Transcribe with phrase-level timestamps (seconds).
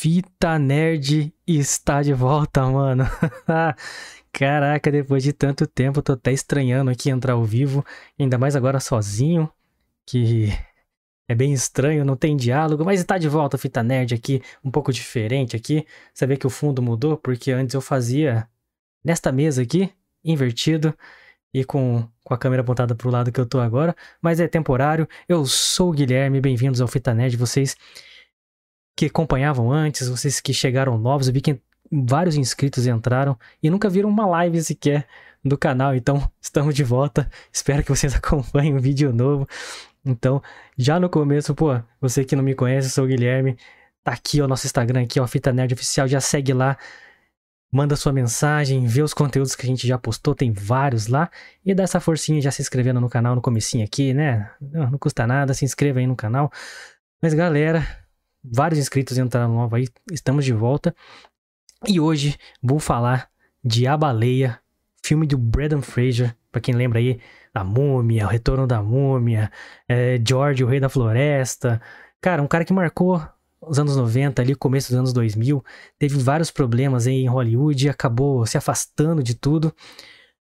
[0.00, 3.02] Fita Nerd está de volta, mano.
[4.32, 7.84] Caraca, depois de tanto tempo, tô até estranhando aqui entrar ao vivo,
[8.16, 9.50] ainda mais agora sozinho,
[10.06, 10.50] que
[11.26, 14.92] é bem estranho, não tem diálogo, mas está de volta Fita Nerd aqui, um pouco
[14.92, 15.84] diferente aqui.
[16.14, 18.48] Você vê que o fundo mudou, porque antes eu fazia
[19.04, 19.92] nesta mesa aqui,
[20.24, 20.96] invertido,
[21.52, 24.46] e com, com a câmera apontada para o lado que eu tô agora, mas é
[24.46, 25.08] temporário.
[25.28, 27.76] Eu sou o Guilherme, bem-vindos ao Fita Nerd, vocês
[28.98, 33.88] que acompanhavam antes, vocês que chegaram novos, eu vi que vários inscritos entraram e nunca
[33.88, 35.06] viram uma live sequer
[35.44, 37.30] do canal, então estamos de volta.
[37.52, 39.48] Espero que vocês acompanhem um vídeo novo.
[40.04, 40.42] Então,
[40.76, 43.56] já no começo, pô, você que não me conhece, eu sou o Guilherme.
[44.02, 46.76] Tá aqui o nosso Instagram aqui, ó, Fita Nerd Oficial, já segue lá.
[47.70, 51.30] Manda sua mensagem, vê os conteúdos que a gente já postou, tem vários lá.
[51.64, 54.50] E dá essa forcinha já se inscrevendo no canal no comecinho aqui, né?
[54.60, 56.50] Não, não custa nada, se inscreva aí no canal.
[57.22, 57.86] Mas galera,
[58.44, 60.94] vários inscritos entraram novo aí, estamos de volta.
[61.86, 63.28] E hoje vou falar
[63.64, 64.60] de A Baleia,
[65.02, 67.20] filme do Brendan Fraser, para quem lembra aí,
[67.54, 69.50] a Múmia, o Retorno da Múmia,
[69.88, 71.80] é, George, o Rei da Floresta.
[72.20, 73.22] Cara, um cara que marcou
[73.60, 75.64] os anos 90, ali, começo dos anos 2000,
[75.98, 79.74] teve vários problemas aí em Hollywood, acabou se afastando de tudo,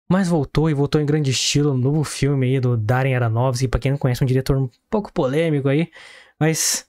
[0.09, 3.81] mas voltou e voltou em grande estilo, um novo filme aí do Darren Aronofsky, para
[3.81, 5.91] quem não conhece, um diretor um pouco polêmico aí,
[6.39, 6.87] mas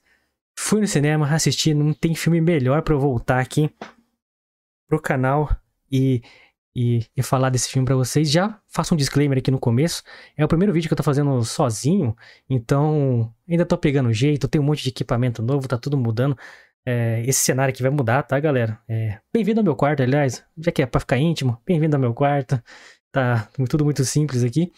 [0.60, 3.70] Fui no cinema, assisti, não tem filme melhor para eu voltar aqui
[4.88, 5.48] pro canal
[5.90, 6.20] e,
[6.74, 8.28] e, e falar desse filme para vocês.
[8.28, 10.02] Já faço um disclaimer aqui no começo.
[10.36, 12.14] É o primeiro vídeo que eu tô fazendo sozinho,
[12.50, 16.36] então ainda tô pegando jeito, tem um monte de equipamento novo, tá tudo mudando.
[16.84, 18.80] É, esse cenário aqui vai mudar, tá, galera?
[18.88, 22.12] É, bem-vindo ao meu quarto, aliás, já que é pra ficar íntimo, bem-vindo ao meu
[22.12, 22.60] quarto.
[23.12, 24.72] Tá tudo muito simples aqui.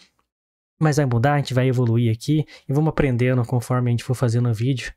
[0.79, 4.13] Mas vai mudar, a gente vai evoluir aqui e vamos aprendendo conforme a gente for
[4.13, 4.93] fazendo o vídeo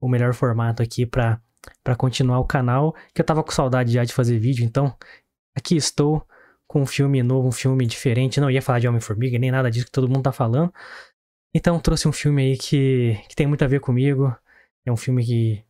[0.00, 1.40] o melhor formato aqui para
[1.96, 4.96] continuar o canal, que eu tava com saudade já de fazer vídeo, então
[5.54, 6.26] aqui estou
[6.66, 9.86] com um filme novo, um filme diferente, não ia falar de Homem-Formiga, nem nada disso
[9.86, 10.72] que todo mundo tá falando.
[11.54, 14.36] Então trouxe um filme aí que, que tem muito a ver comigo,
[14.84, 15.64] é um filme que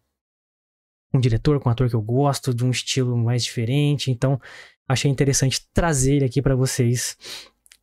[1.15, 4.41] um diretor, com um ator que eu gosto, de um estilo mais diferente, então
[4.89, 7.17] achei interessante trazer ele aqui para vocês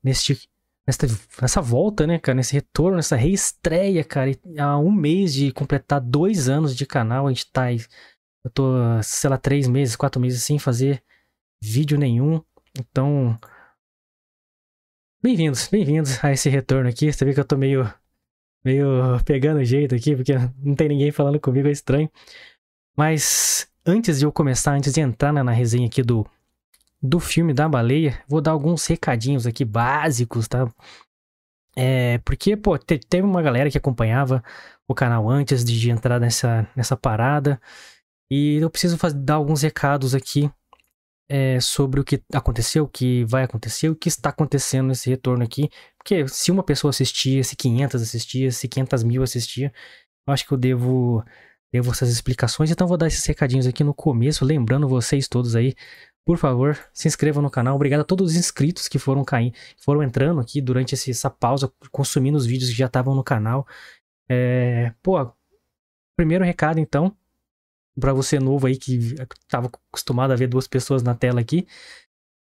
[0.04, 0.50] neste
[0.86, 1.08] nessa,
[1.42, 2.36] nessa volta, né, cara?
[2.36, 4.32] Nesse retorno, nessa reestreia, cara.
[4.58, 7.72] há um mês de completar dois anos de canal, a gente tá.
[7.72, 11.04] Eu tô, sei lá, três meses, quatro meses sem fazer
[11.62, 12.42] vídeo nenhum.
[12.78, 13.38] Então.
[15.22, 17.12] Bem-vindos, bem-vindos a esse retorno aqui.
[17.12, 17.92] Você vê que eu tô meio.
[18.64, 22.12] meio pegando jeito aqui, porque não tem ninguém falando comigo, é estranho.
[22.96, 26.26] Mas antes de eu começar, antes de entrar na, na resenha aqui do
[27.04, 30.72] do filme da baleia, vou dar alguns recadinhos aqui básicos, tá?
[31.76, 34.42] É, porque, pô, te, teve uma galera que acompanhava
[34.88, 37.60] o canal antes de entrar nessa, nessa parada.
[38.32, 40.50] E eu preciso fazer, dar alguns recados aqui
[41.30, 45.44] é, sobre o que aconteceu, o que vai acontecer, o que está acontecendo nesse retorno
[45.44, 45.70] aqui.
[45.98, 49.74] Porque se uma pessoa assistia, se 500 assistia, se 500 mil assistia,
[50.28, 51.24] eu acho que eu devo,
[51.72, 52.72] devo essas explicações.
[52.72, 55.76] Então vou dar esses recadinhos aqui no começo, lembrando vocês todos aí
[56.26, 57.76] por favor, se inscrevam no canal.
[57.76, 62.38] Obrigado a todos os inscritos que foram caindo, foram entrando aqui durante essa pausa, consumindo
[62.38, 63.68] os vídeos que já estavam no canal.
[64.30, 65.32] É, pô,
[66.16, 67.16] primeiro recado então,
[68.00, 71.68] para você novo aí que estava acostumado a ver duas pessoas na tela aqui.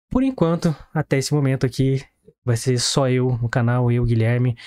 [0.09, 2.03] Por enquanto, até esse momento aqui,
[2.43, 4.57] vai ser só eu no canal, eu, Guilherme.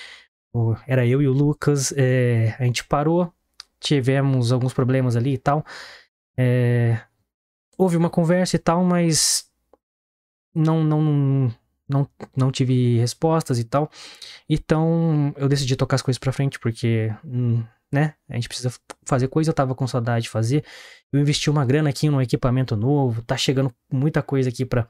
[0.87, 1.93] Era eu e o Lucas.
[1.95, 3.31] É, a gente parou,
[3.79, 5.63] tivemos alguns problemas ali e tal.
[6.35, 6.99] É,
[7.77, 9.45] houve uma conversa e tal, mas
[10.53, 11.53] não, não,
[11.87, 13.89] não, não tive respostas e tal.
[14.49, 18.73] Então eu decidi tocar as coisas pra frente, porque, hum, né, a gente precisa
[19.05, 20.63] fazer coisa, eu tava com saudade de fazer.
[21.11, 24.87] Eu investi uma grana aqui num equipamento novo, tá chegando muita coisa aqui pra,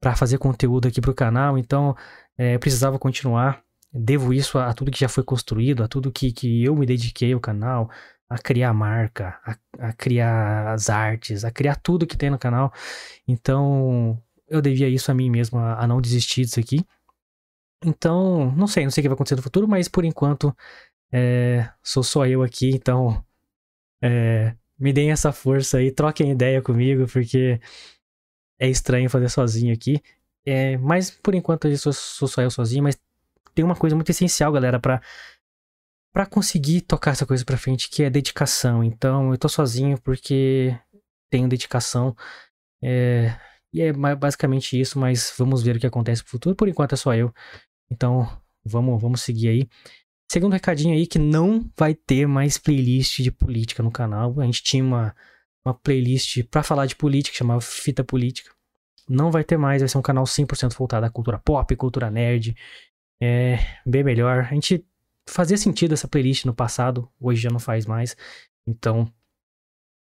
[0.00, 1.96] pra fazer conteúdo aqui pro canal, então
[2.36, 3.62] é, precisava continuar.
[3.92, 6.86] Devo isso a, a, tudo que já foi construído, a tudo que, que eu me
[6.86, 7.90] dediquei ao canal,
[8.32, 12.72] a criar marca, a, a, criar as artes, a criar tudo que tem no canal.
[13.28, 16.86] Então, eu devia isso a mim mesmo, a, a não desistir disso aqui.
[17.84, 20.56] Então, não sei, não sei o que vai acontecer no futuro, mas por enquanto
[21.12, 23.22] é, sou só eu aqui, então
[24.00, 27.60] é, me deem essa força aí, troquem ideia comigo, porque
[28.58, 30.00] é estranho fazer sozinho aqui.
[30.44, 32.98] É, mas por enquanto eu sou, sou só eu sozinho, mas
[33.54, 35.02] tem uma coisa muito essencial, galera, para
[36.12, 38.84] para conseguir tocar essa coisa para frente, que é dedicação.
[38.84, 40.78] Então, eu tô sozinho porque
[41.30, 42.14] tenho dedicação.
[42.82, 43.34] É,
[43.72, 46.54] e é basicamente isso, mas vamos ver o que acontece no futuro.
[46.54, 47.32] Por enquanto é só eu.
[47.90, 48.28] Então,
[48.64, 49.68] vamos, vamos seguir aí.
[50.30, 54.38] Segundo recadinho aí, que não vai ter mais playlist de política no canal.
[54.38, 55.16] A gente tinha uma,
[55.64, 58.50] uma playlist para falar de política, chamava Fita Política.
[59.08, 62.54] Não vai ter mais, vai ser um canal 100% voltado à cultura pop, cultura nerd.
[63.20, 64.40] É bem melhor.
[64.50, 64.86] A gente
[65.32, 68.16] fazia sentido essa playlist no passado, hoje já não faz mais.
[68.66, 69.10] Então,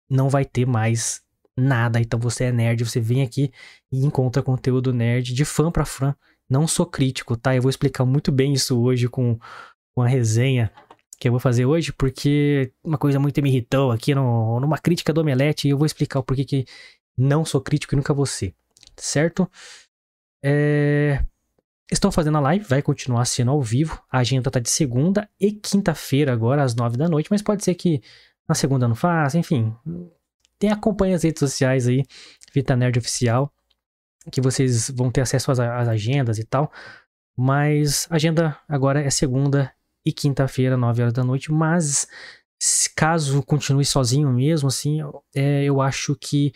[0.09, 1.23] não vai ter mais
[1.57, 1.99] nada.
[1.99, 3.51] Então, você é nerd, você vem aqui
[3.91, 6.15] e encontra conteúdo nerd de fã para fã.
[6.49, 7.55] Não sou crítico, tá?
[7.55, 9.39] Eu vou explicar muito bem isso hoje com,
[9.95, 10.71] com a resenha
[11.19, 15.13] que eu vou fazer hoje, porque uma coisa muito me irritou aqui no, numa crítica
[15.13, 16.65] do Omelete e eu vou explicar o porquê que
[17.17, 18.53] não sou crítico e nunca vou ser,
[18.97, 19.49] certo?
[20.43, 21.23] É...
[21.91, 24.01] Estou fazendo a live, vai continuar sendo ao vivo.
[24.11, 27.75] A agenda tá de segunda e quinta-feira agora, às nove da noite, mas pode ser
[27.75, 28.01] que
[28.47, 29.75] na segunda não faça, enfim.
[30.57, 32.03] Tem acompanha as redes sociais aí,
[32.53, 33.53] Vita Nerd Oficial,
[34.31, 36.71] que vocês vão ter acesso às, às agendas e tal.
[37.37, 39.71] Mas a agenda agora é segunda
[40.03, 41.51] e quinta-feira, 9 horas da noite.
[41.51, 42.07] Mas
[42.95, 44.99] caso continue sozinho mesmo, assim,
[45.35, 46.53] é, eu acho que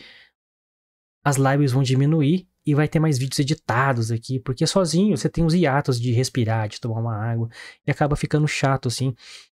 [1.22, 5.44] as lives vão diminuir e vai ter mais vídeos editados aqui, porque sozinho você tem
[5.44, 7.48] os hiatos de respirar, de tomar uma água,
[7.84, 9.12] e acaba ficando chato, assim.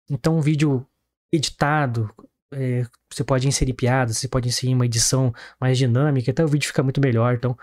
[0.09, 0.83] Então, um vídeo
[1.31, 2.09] editado,
[2.51, 5.31] é, você pode inserir piadas, você pode inserir uma edição
[5.61, 7.35] mais dinâmica, até o vídeo fica muito melhor.
[7.35, 7.55] Então,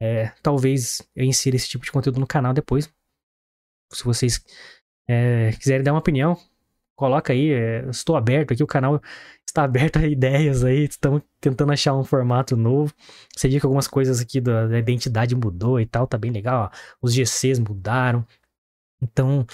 [0.00, 2.92] é, talvez eu insira esse tipo de conteúdo no canal depois.
[3.92, 4.44] Se vocês
[5.08, 6.36] é, quiserem dar uma opinião,
[6.98, 7.52] coloca aí.
[7.52, 9.00] É, estou aberto aqui, o canal
[9.46, 10.84] está aberto a ideias aí.
[10.84, 12.92] Estamos tentando achar um formato novo.
[13.34, 16.70] Você viu que algumas coisas aqui da, da, identidade mudou e tal, tá bem legal.
[16.72, 16.76] Ó.
[17.00, 18.26] Os GCs mudaram.
[19.00, 19.46] Então,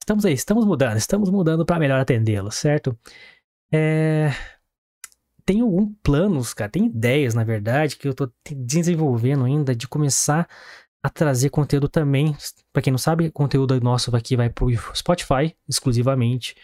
[0.00, 2.98] estamos aí, estamos mudando, estamos mudando para melhor atendê-los, certo?
[3.72, 4.30] É...
[5.46, 10.48] Tem alguns planos, cara, tem ideias, na verdade, que eu tô desenvolvendo ainda de começar
[11.02, 12.36] a trazer conteúdo também.
[12.72, 16.54] Para quem não sabe, conteúdo nosso aqui vai pro Spotify exclusivamente,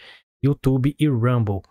[0.43, 1.61] YouTube e Rumble.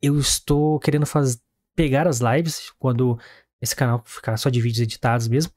[0.00, 1.40] Eu estou querendo fazer
[1.76, 3.18] pegar as lives quando
[3.60, 5.52] esse canal ficar só de vídeos editados mesmo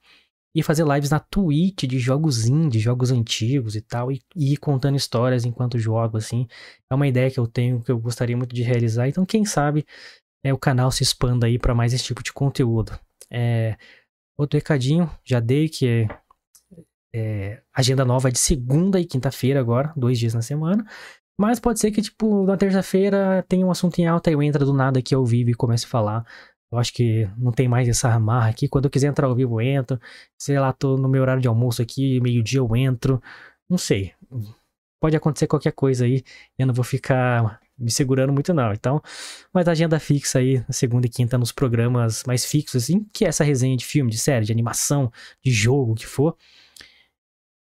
[0.54, 4.58] e fazer lives na Twitch de jogos indie, jogos antigos e tal, e, e ir
[4.58, 6.46] contando histórias enquanto jogo, assim.
[6.90, 9.08] É uma ideia que eu tenho, que eu gostaria muito de realizar.
[9.08, 9.86] Então, quem sabe
[10.44, 13.00] é, o canal se expanda aí para mais esse tipo de conteúdo.
[13.30, 13.78] É,
[14.38, 16.08] Outro recadinho, já dei que é,
[17.14, 20.86] é agenda nova de segunda e quinta-feira agora, dois dias na semana.
[21.40, 24.66] Mas pode ser que, tipo, na terça-feira tenha um assunto em alta e eu entra
[24.66, 26.26] do nada aqui ao vivo e comece a falar.
[26.72, 28.68] Eu acho que não tem mais essa amarra aqui.
[28.68, 30.00] Quando eu quiser entrar ao vivo, eu entro.
[30.38, 33.22] Sei lá, tô no meu horário de almoço aqui, meio-dia eu entro.
[33.70, 34.14] Não sei.
[35.02, 36.24] Pode acontecer qualquer coisa aí.
[36.58, 38.72] Eu não vou ficar me segurando muito, não.
[38.72, 39.02] Então,
[39.54, 43.44] mas agenda fixa aí, segunda e quinta, nos programas mais fixos, assim, que é essa
[43.44, 45.12] resenha de filme, de série, de animação,
[45.44, 46.36] de jogo, o que for.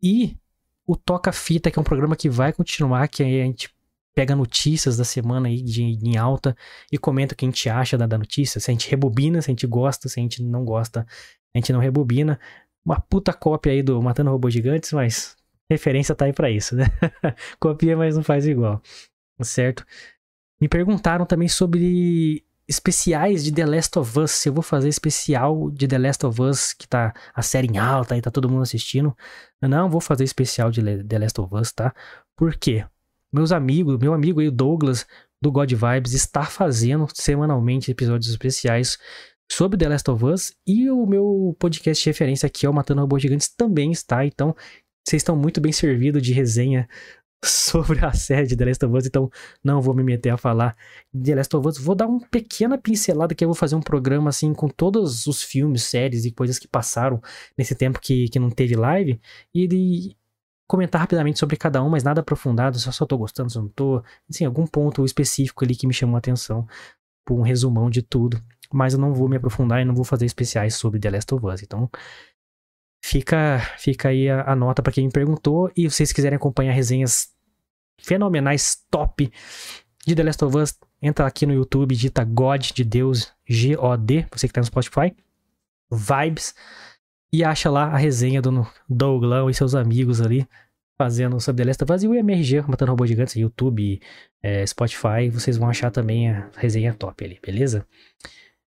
[0.01, 0.37] E
[0.85, 3.73] o Toca Fita, que é um programa que vai continuar, que a gente
[4.13, 6.55] pega notícias da semana aí de, em alta
[6.91, 9.49] e comenta o que a gente acha da, da notícia, se a gente rebobina, se
[9.49, 11.05] a gente gosta, se a gente não gosta,
[11.53, 12.39] a gente não rebobina.
[12.85, 15.35] Uma puta cópia aí do Matando Robôs Gigantes, mas
[15.69, 16.85] referência tá aí para isso, né?
[17.59, 18.81] Copia, mas não faz igual
[19.43, 19.85] certo?
[20.59, 24.31] Me perguntaram também sobre especiais de The Last of Us.
[24.31, 27.77] Se eu vou fazer especial de The Last of Us, que tá a série em
[27.77, 29.15] alta e tá todo mundo assistindo.
[29.61, 31.93] Eu não vou fazer especial de The Last of Us, tá?
[32.35, 32.85] Por quê?
[33.31, 35.05] Meus amigos, meu amigo aí, o Douglas,
[35.41, 38.97] do God Vibes, está fazendo semanalmente episódios especiais
[39.51, 40.53] sobre The Last of Us.
[40.65, 44.25] E o meu podcast de referência aqui, é o Matando Robôs Gigantes, também está.
[44.25, 44.55] Então,
[45.05, 46.88] vocês estão muito bem servidos de resenha
[47.46, 49.30] sobre a série de The Last of Us, então
[49.63, 50.75] não vou me meter a falar
[51.13, 51.77] de The Last of Us.
[51.77, 55.44] Vou dar uma pequena pincelada que eu vou fazer um programa assim com todos os
[55.44, 57.22] filmes, séries e coisas que passaram
[57.58, 59.20] nesse tempo que, que não teve live
[59.54, 60.15] e de
[60.68, 64.46] comentar rapidamente sobre cada um, mas nada aprofundado, só tô gostando, se não tô, assim,
[64.46, 66.68] algum ponto específico ali que me chamou a atenção,
[67.24, 68.42] por um resumão de tudo,
[68.74, 71.46] mas eu não vou me aprofundar e não vou fazer especiais sobre The Last of
[71.46, 71.63] Us.
[71.63, 71.89] Então,
[73.07, 75.71] Fica, fica aí a, a nota para quem me perguntou.
[75.77, 77.29] E se vocês quiserem acompanhar resenhas
[78.01, 79.31] fenomenais, top
[80.07, 84.47] de The Last of Us, entra aqui no YouTube, digita God de Deus, G-O-D, você
[84.47, 85.15] que tá no Spotify,
[85.91, 86.55] Vibes,
[87.31, 90.47] e acha lá a resenha do Douglão e seus amigos ali,
[90.97, 94.01] fazendo sobre The Last of Us e o MRG, Matando Robô Gigantes, YouTube,
[94.41, 97.85] é, Spotify, vocês vão achar também a resenha top ali, beleza?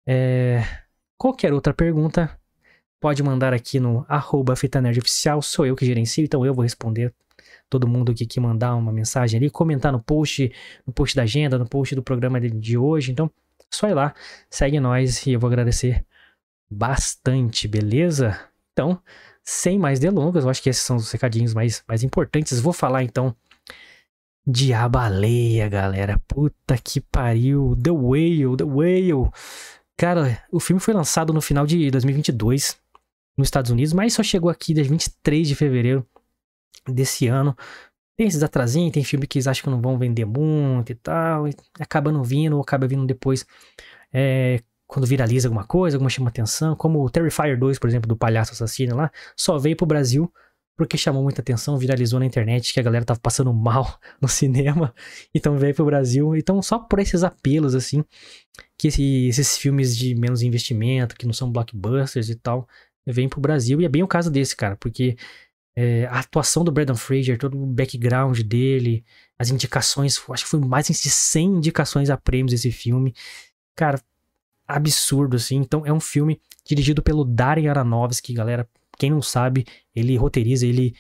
[0.06, 0.62] É,
[1.16, 2.38] qualquer outra pergunta,
[3.00, 7.14] pode mandar aqui no arroba Oficial, sou eu que gerencio, então eu vou responder
[7.68, 10.52] todo mundo que mandar uma mensagem ali, comentar no post,
[10.86, 13.30] no post da agenda, no post do programa de hoje, então
[13.70, 14.14] só ir lá,
[14.48, 16.04] segue nós e eu vou agradecer
[16.70, 18.38] bastante, beleza?
[18.72, 19.00] Então,
[19.42, 23.02] sem mais delongas, eu acho que esses são os recadinhos mais, mais importantes, vou falar
[23.02, 23.34] então
[24.48, 26.20] Diabaleia, galera.
[26.28, 27.76] Puta que pariu.
[27.82, 29.30] The Whale, The Whale.
[29.96, 32.78] Cara, o filme foi lançado no final de 2022
[33.36, 36.06] nos Estados Unidos, mas só chegou aqui dia 23 de fevereiro
[36.88, 37.56] desse ano.
[38.16, 41.46] Tem esses atrasinhos, tem filme que eles acham que não vão vender muito e tal,
[41.46, 43.44] e acaba não vindo, ou acaba vindo depois
[44.12, 48.16] é, quando viraliza alguma coisa, alguma chama atenção, como o Terrifier 2, por exemplo, do
[48.16, 50.32] Palhaço Assassino lá, só veio pro Brasil
[50.76, 54.94] porque chamou muita atenção, viralizou na internet que a galera tava passando mal no cinema,
[55.34, 56.36] então veio pro Brasil.
[56.36, 58.04] Então, só por esses apelos, assim,
[58.78, 62.68] que esse, esses filmes de menos investimento, que não são blockbusters e tal,
[63.06, 63.80] vêm pro Brasil.
[63.80, 65.16] E é bem o caso desse, cara, porque
[65.74, 69.04] é, a atuação do Brandon Fraser, todo o background dele,
[69.38, 73.14] as indicações, acho que foi mais de 100 indicações a prêmios esse filme.
[73.74, 74.00] Cara,
[74.66, 75.56] absurdo, assim.
[75.56, 78.68] Então, é um filme dirigido pelo Darren Aronofsky, galera.
[78.98, 80.94] Quem não sabe, ele roteiriza, ele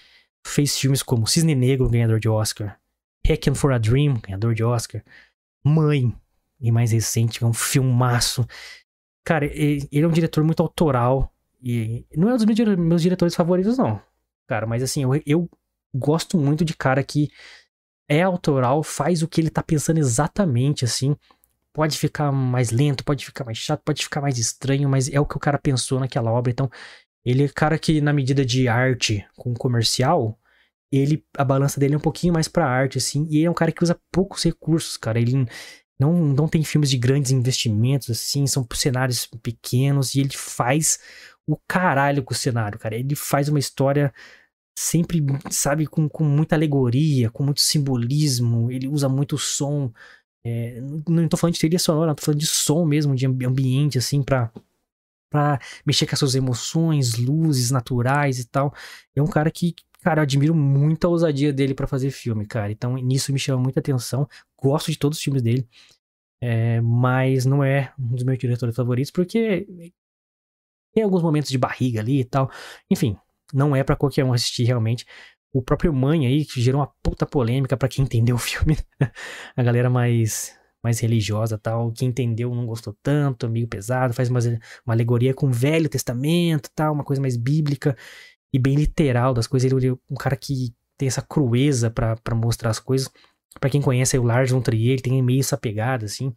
[0.46, 2.78] fez filmes como Cisne Negro, ganhador de Oscar.
[3.26, 5.02] Hacking for a Dream, ganhador de Oscar.
[5.64, 6.14] Mãe,
[6.60, 8.46] e mais recente, é um filmaço.
[9.24, 11.32] Cara, ele é um diretor muito autoral.
[11.62, 12.46] E não é um dos
[12.76, 14.00] meus diretores favoritos, não
[14.46, 14.66] cara.
[14.66, 15.50] Mas assim, eu, eu
[15.94, 17.28] gosto muito de cara que
[18.08, 21.16] é autoral, faz o que ele tá pensando exatamente, assim.
[21.72, 25.26] Pode ficar mais lento, pode ficar mais chato, pode ficar mais estranho, mas é o
[25.26, 26.50] que o cara pensou naquela obra.
[26.50, 26.70] Então,
[27.24, 30.38] ele é cara que, na medida de arte com comercial,
[30.90, 33.26] ele a balança dele é um pouquinho mais pra arte, assim.
[33.28, 35.18] E ele é um cara que usa poucos recursos, cara.
[35.20, 35.46] Ele
[35.98, 40.98] não, não tem filmes de grandes investimentos, assim, são cenários pequenos e ele faz
[41.46, 42.96] o caralho com o cenário, cara.
[42.96, 44.12] Ele faz uma história
[44.78, 48.70] sempre, sabe, com, com muita alegoria, com muito simbolismo.
[48.70, 49.92] Ele usa muito som.
[50.44, 54.22] É, não tô falando de trilha sonora, tô falando de som mesmo, de ambiente, assim,
[54.22, 54.52] pra,
[55.30, 58.74] pra mexer com as suas emoções, luzes naturais e tal.
[59.14, 62.72] É um cara que, cara, eu admiro muito a ousadia dele para fazer filme, cara.
[62.72, 64.28] Então, nisso me chama muita atenção.
[64.60, 65.66] Gosto de todos os filmes dele.
[66.40, 69.92] É, mas não é um dos meus diretores favoritos, porque
[70.96, 72.50] tem alguns momentos de barriga ali e tal.
[72.90, 73.18] Enfim,
[73.52, 75.04] não é para qualquer um assistir realmente.
[75.52, 78.78] O próprio Mãe aí, que gerou uma puta polêmica para quem entendeu o filme.
[79.54, 84.38] a galera mais mais religiosa tal, quem entendeu não gostou tanto, meio pesado, faz uma,
[84.86, 87.96] uma alegoria com o Velho Testamento tal, uma coisa mais bíblica
[88.52, 89.70] e bem literal das coisas.
[89.70, 93.10] Ele é um cara que tem essa crueza para mostrar as coisas.
[93.60, 96.32] para quem conhece o Lars von Trier, ele tem meio essa pegada, assim,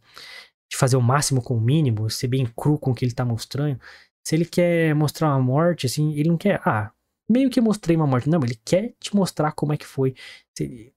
[0.68, 3.24] de fazer o máximo com o mínimo, ser bem cru com o que ele tá
[3.24, 3.78] mostrando.
[4.24, 6.92] Se ele quer mostrar uma morte, assim, ele não quer, ah,
[7.28, 8.28] meio que mostrei uma morte.
[8.28, 10.14] Não, ele quer te mostrar como é que foi.
[10.54, 10.92] Se,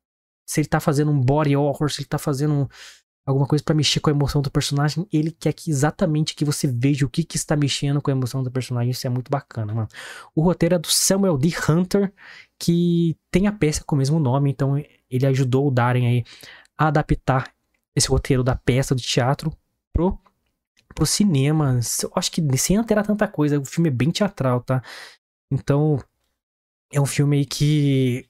[0.46, 2.68] se ele tá fazendo um body horror, se ele tá fazendo um,
[3.26, 6.68] alguma coisa para mexer com a emoção do personagem, ele quer que exatamente que você
[6.68, 8.92] veja o que que está mexendo com a emoção do personagem.
[8.92, 9.88] Isso é muito bacana, mano.
[10.36, 11.54] O roteiro é do Samuel D.
[11.70, 12.12] Hunter,
[12.60, 14.78] que tem a peça com o mesmo nome, então
[15.10, 16.24] ele ajudou o Darren aí
[16.78, 17.54] a adaptar
[17.96, 19.56] esse roteiro da peça de teatro
[19.94, 20.20] pro
[20.94, 21.80] pro cinema.
[22.02, 24.82] Eu acho que sem alterar tanta coisa, o filme é bem teatral, tá?
[25.52, 26.00] Então,
[26.92, 28.28] é um filme aí que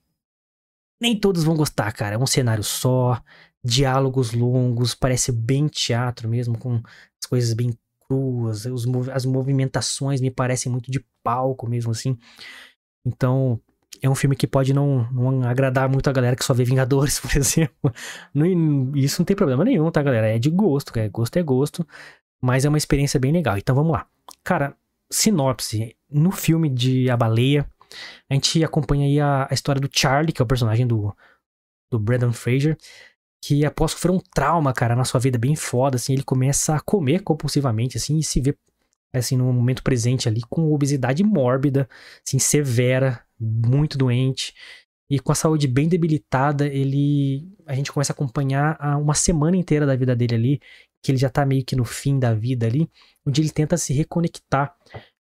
[1.02, 2.16] nem todos vão gostar, cara.
[2.16, 3.22] É um cenário só,
[3.64, 6.82] diálogos longos, parece bem teatro mesmo, com
[7.22, 7.78] as coisas bem
[8.08, 12.18] cruas, os, as movimentações me parecem muito de palco mesmo, assim.
[13.06, 13.60] Então,
[14.02, 17.20] é um filme que pode não, não agradar muito a galera que só vê Vingadores,
[17.22, 17.94] por exemplo.
[18.34, 20.28] Não, isso não tem problema nenhum, tá, galera?
[20.28, 21.88] É de gosto, é gosto é gosto.
[22.44, 23.58] Mas é uma experiência bem legal.
[23.58, 24.06] Então vamos lá.
[24.44, 24.76] Cara,
[25.10, 25.96] sinopse.
[26.10, 27.66] No filme de A Baleia,
[28.30, 31.16] a gente acompanha aí a, a história do Charlie, que é o personagem do,
[31.90, 32.78] do Brandon Fraser,
[33.42, 36.82] que após sofrer um trauma, cara, na sua vida bem foda, assim, ele começa a
[36.82, 38.58] comer compulsivamente, assim, e se vê,
[39.14, 41.88] assim, no momento presente ali, com obesidade mórbida,
[42.28, 44.54] assim, severa, muito doente,
[45.10, 49.86] e com a saúde bem debilitada, ele, a gente começa a acompanhar uma semana inteira
[49.86, 50.62] da vida dele ali,
[51.04, 52.90] que ele já tá meio que no fim da vida ali,
[53.26, 54.76] onde ele tenta se reconectar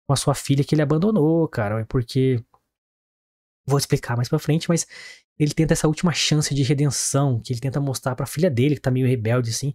[0.07, 2.43] com a sua filha que ele abandonou, cara, é porque
[3.67, 4.87] vou explicar mais para frente, mas
[5.39, 8.77] ele tenta essa última chance de redenção, que ele tenta mostrar para a filha dele,
[8.77, 9.75] que tá meio rebelde assim,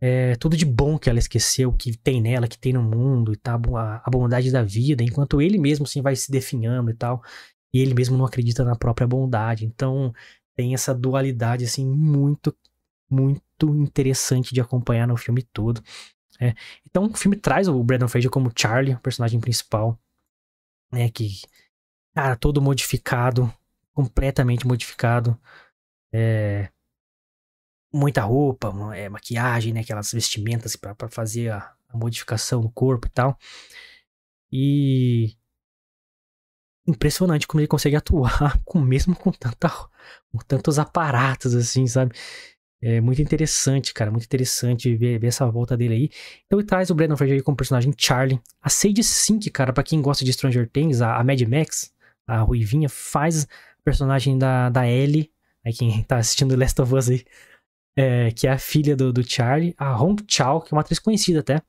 [0.00, 3.36] é, tudo de bom que ela esqueceu, que tem nela, que tem no mundo e
[3.36, 7.22] tal, a, a bondade da vida, enquanto ele mesmo assim vai se definhando e tal,
[7.72, 9.64] e ele mesmo não acredita na própria bondade.
[9.64, 10.12] Então,
[10.56, 12.52] tem essa dualidade assim muito
[13.08, 15.82] muito interessante de acompanhar no filme todo.
[16.40, 16.54] É.
[16.86, 19.98] Então o filme traz o Brandon Fraser como Charlie, o personagem principal,
[20.90, 21.40] né, que
[22.14, 23.52] cara todo modificado,
[23.94, 25.38] completamente modificado,
[26.12, 26.70] é,
[27.92, 33.10] muita roupa, é, maquiagem, né, aquelas vestimentas para fazer a, a modificação no corpo e
[33.10, 33.38] tal.
[34.50, 35.36] E
[36.86, 42.14] impressionante como ele consegue atuar com mesmo com tanta com tantos aparatos assim, sabe?
[42.84, 46.10] É muito interessante, cara, muito interessante ver, ver essa volta dele aí.
[46.46, 48.40] Então ele traz o Brandon Fraser aí como personagem Charlie.
[48.60, 51.94] A Sage Sink, cara, para quem gosta de Stranger Things, a, a Mad Max,
[52.26, 53.46] a Ruivinha, faz
[53.84, 55.30] personagem da, da Ellie,
[55.64, 57.24] aí quem tá assistindo Last of Us aí,
[57.96, 59.74] é, que é a filha do, do Charlie.
[59.78, 61.62] A Hong Chao, que é uma atriz conhecida até.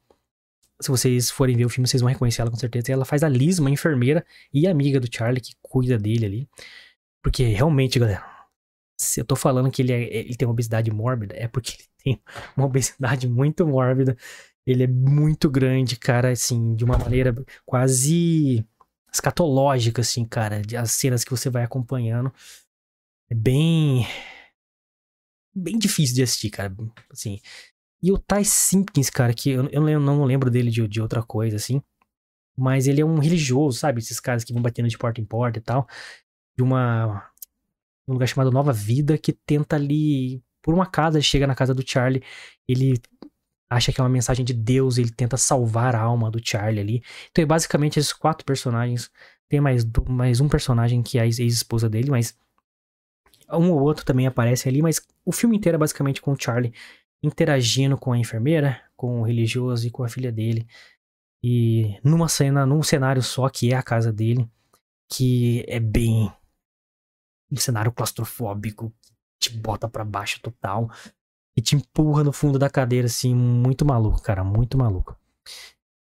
[0.81, 2.89] Se vocês forem ver o filme, vocês vão reconhecer ela com certeza.
[2.89, 6.49] E ela faz a Liz, uma enfermeira e amiga do Charlie, que cuida dele ali.
[7.21, 8.32] Porque realmente, galera,
[9.03, 11.89] se eu tô falando que ele, é, ele tem uma obesidade mórbida, é porque ele
[12.03, 12.21] tem
[12.57, 14.17] uma obesidade muito mórbida.
[14.65, 18.65] Ele é muito grande, cara, assim, de uma maneira quase
[19.13, 20.61] escatológica, assim, cara.
[20.79, 22.33] As cenas que você vai acompanhando.
[23.29, 24.07] É bem.
[25.55, 26.73] Bem difícil de assistir, cara.
[27.11, 27.39] Assim.
[28.01, 31.57] E o Ty Simpkins, cara, que eu, eu não lembro dele de, de outra coisa,
[31.57, 31.81] assim.
[32.57, 33.99] Mas ele é um religioso, sabe?
[33.99, 35.87] Esses caras que vão batendo de porta em porta e tal.
[36.55, 37.32] De uma
[38.07, 41.83] um lugar chamado Nova Vida, que tenta ali, por uma casa, chega na casa do
[41.85, 42.23] Charlie,
[42.67, 43.01] ele
[43.69, 47.03] acha que é uma mensagem de Deus, ele tenta salvar a alma do Charlie ali.
[47.31, 49.09] Então é basicamente esses quatro personagens.
[49.49, 52.35] Tem mais, mais um personagem que é a ex-esposa dele, mas
[53.51, 56.73] um ou outro também aparece ali, mas o filme inteiro é basicamente com o Charlie
[57.21, 60.67] interagindo com a enfermeira, com o religioso e com a filha dele.
[61.41, 64.47] E numa cena, num cenário só que é a casa dele,
[65.09, 66.31] que é bem
[67.53, 70.89] um cenário claustrofóbico que te bota para baixo total
[71.55, 75.15] e te empurra no fundo da cadeira, assim, muito maluco, cara, muito maluco.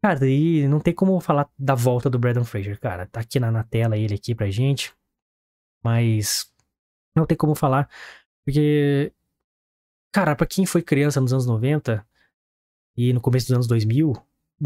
[0.03, 3.07] Cara, e não tem como falar da volta do Brandon Fraser, cara.
[3.07, 4.93] Tá aqui na, na tela ele aqui pra gente.
[5.83, 6.51] Mas
[7.17, 7.89] não tem como falar,
[8.45, 9.13] porque,
[10.13, 12.07] cara, pra quem foi criança nos anos 90
[12.97, 14.15] e no começo dos anos 2000,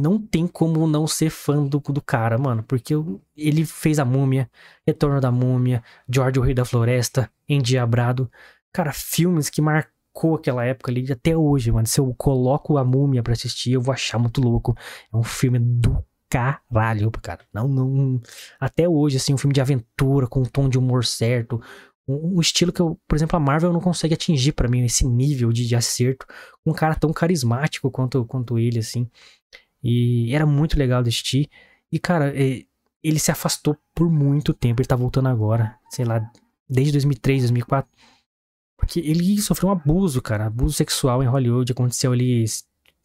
[0.01, 2.63] não tem como não ser fã do, do cara, mano.
[2.63, 2.95] Porque
[3.37, 4.51] ele fez a múmia,
[4.87, 8.31] Retorno da Múmia, George o Rei da Floresta, Endiabrado.
[8.73, 11.87] Cara, filmes que marcou aquela época ali até hoje, mano.
[11.87, 14.75] Se eu coloco a múmia pra assistir, eu vou achar muito louco.
[15.13, 17.41] É um filme do caralho, cara.
[17.53, 18.21] Não, não.
[18.61, 21.61] Até hoje, assim, um filme de aventura, com um tom de humor certo.
[22.07, 25.53] Um, estilo que eu, por exemplo, a Marvel não consegue atingir para mim, esse nível
[25.53, 26.27] de, de acerto.
[26.65, 29.09] Um cara tão carismático quanto, quanto ele, assim.
[29.83, 31.49] E era muito legal de assistir.
[31.91, 34.81] E, cara, ele se afastou por muito tempo.
[34.81, 36.21] Ele tá voltando agora, sei lá,
[36.69, 37.91] desde 2003, 2004.
[38.77, 40.47] Porque ele sofreu um abuso, cara.
[40.47, 41.73] Abuso sexual em Hollywood.
[41.73, 42.47] Aconteceu ali em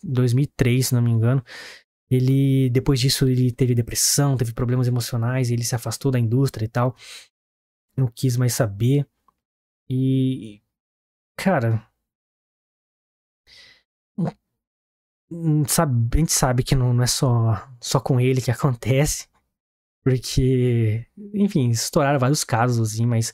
[0.03, 1.43] 2003, se não me engano.
[2.09, 5.49] Ele, depois disso, ele teve depressão, teve problemas emocionais.
[5.49, 6.95] Ele se afastou da indústria e tal.
[7.97, 9.07] Não quis mais saber.
[9.89, 10.61] E,
[11.35, 11.87] cara,
[15.67, 19.27] sabe, a gente sabe que não, não é só, só com ele que acontece.
[20.03, 23.33] Porque, enfim, estouraram vários casos, assim, mas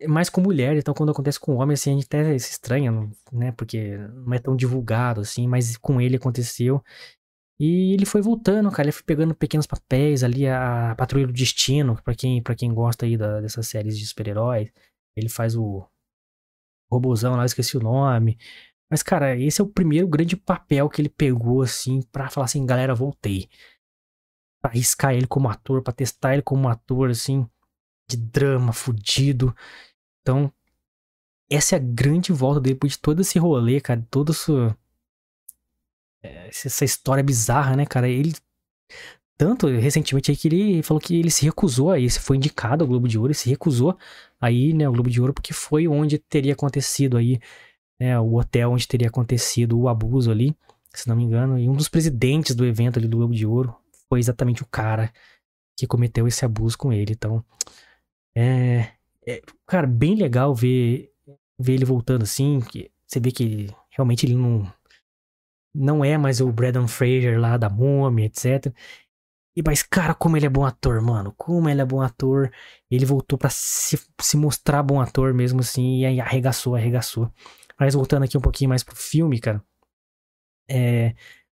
[0.00, 2.92] é mais com mulher, então quando acontece com homem, assim, a gente até se estranha,
[3.32, 3.52] né?
[3.52, 6.82] Porque não é tão divulgado, assim, mas com ele aconteceu.
[7.60, 12.00] E ele foi voltando, cara, ele foi pegando pequenos papéis ali, a Patrulha do Destino,
[12.02, 14.70] para quem, pra quem gosta aí da, dessas séries de super-heróis.
[15.16, 15.84] Ele faz o
[16.90, 18.38] robozão lá, esqueci o nome.
[18.90, 22.64] Mas, cara, esse é o primeiro grande papel que ele pegou, assim, pra falar assim,
[22.64, 23.48] galera, voltei.
[24.62, 27.46] Pra arriscar ele como ator, pra testar ele como ator, assim,
[28.08, 29.54] de drama, fudido.
[30.22, 30.52] Então,
[31.50, 34.32] essa é a grande volta dele, de todo esse rolê, cara, toda
[36.22, 38.08] é, essa história bizarra, né, cara?
[38.08, 38.34] Ele,
[39.36, 42.88] tanto recentemente aí que ele falou que ele se recusou a isso, foi indicado ao
[42.88, 43.96] Globo de Ouro, ele se recusou
[44.40, 47.40] aí, né, ao Globo de Ouro, porque foi onde teria acontecido aí
[47.98, 50.56] né, o hotel onde teria acontecido o abuso ali,
[50.92, 53.74] se não me engano, e um dos presidentes do evento ali do Globo de Ouro
[54.08, 55.12] foi exatamente o cara
[55.76, 57.12] que cometeu esse abuso com ele.
[57.12, 57.44] Então,
[58.34, 58.88] é,
[59.26, 61.12] é cara, bem legal ver,
[61.58, 64.70] ver ele voltando assim, que você vê que realmente ele não
[65.74, 68.72] não é mais o Brandon Fraser lá da Múmia, etc.
[69.54, 71.34] E, mas, cara, como ele é bom ator, mano.
[71.36, 72.50] Como ele é bom ator.
[72.90, 76.00] Ele voltou para se, se mostrar bom ator mesmo assim.
[76.00, 77.30] E arregaçou, arregaçou.
[77.78, 79.62] Mas voltando aqui um pouquinho mais pro filme, cara.
[80.68, 81.10] É,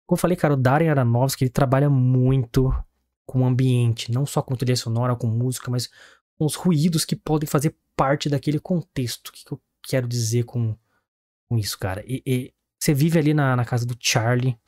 [0.07, 2.73] como eu falei, cara, o Darren Aronofsky, ele trabalha muito
[3.27, 4.13] com o ambiente.
[4.13, 5.89] Não só com trilha sonora, com música, mas
[6.39, 9.29] com os ruídos que podem fazer parte daquele contexto.
[9.29, 10.77] O que, que eu quero dizer com,
[11.49, 12.05] com isso, cara?
[12.07, 14.59] E, e você vive ali na, na casa do Charlie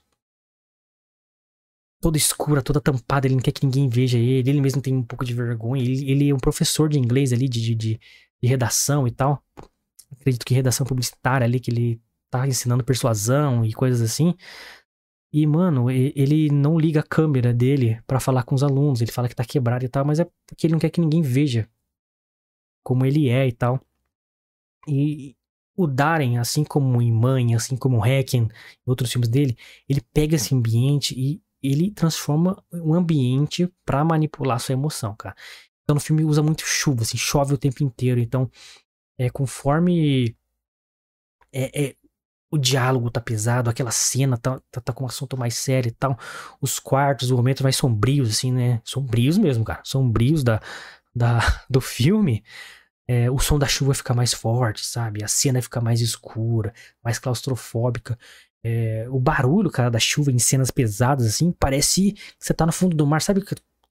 [2.01, 5.03] toda escura, toda tampada, ele não quer que ninguém veja ele, ele mesmo tem um
[5.03, 8.01] pouco de vergonha, ele, ele é um professor de inglês ali, de, de, de,
[8.47, 9.43] redação e tal
[10.13, 14.35] acredito que redação publicitária ali, que ele tá ensinando persuasão e coisas assim.
[15.33, 19.01] E, mano, ele não liga a câmera dele para falar com os alunos.
[19.01, 21.23] Ele fala que tá quebrado e tal, mas é porque ele não quer que ninguém
[21.23, 21.69] veja
[22.85, 23.81] como ele é e tal.
[24.87, 25.37] E
[25.77, 28.49] o Darren, assim como em Mãe, assim como Hacken,
[28.87, 29.57] e outros filmes dele,
[29.89, 35.35] ele pega esse ambiente e ele transforma o ambiente para manipular sua emoção, cara.
[35.83, 38.21] Então no filme usa muito chuva, assim, chove o tempo inteiro.
[38.21, 38.51] Então,
[39.19, 40.37] é conforme
[41.53, 41.97] é, é,
[42.51, 45.93] o diálogo tá pesado, aquela cena tá, tá, tá, com um assunto mais sério e
[45.93, 46.17] tal.
[46.61, 48.81] Os quartos, os momentos mais sombrios, assim, né?
[48.85, 49.81] Sombrios mesmo, cara.
[49.85, 50.61] Sombrios da,
[51.15, 52.45] da, do filme.
[53.09, 55.23] É, o som da chuva fica mais forte, sabe?
[55.25, 56.73] A cena fica mais escura,
[57.03, 58.17] mais claustrofóbica.
[58.63, 62.73] É, o barulho, cara, da chuva em cenas pesadas, assim, parece que você tá no
[62.73, 63.21] fundo do mar.
[63.21, 63.45] Sabe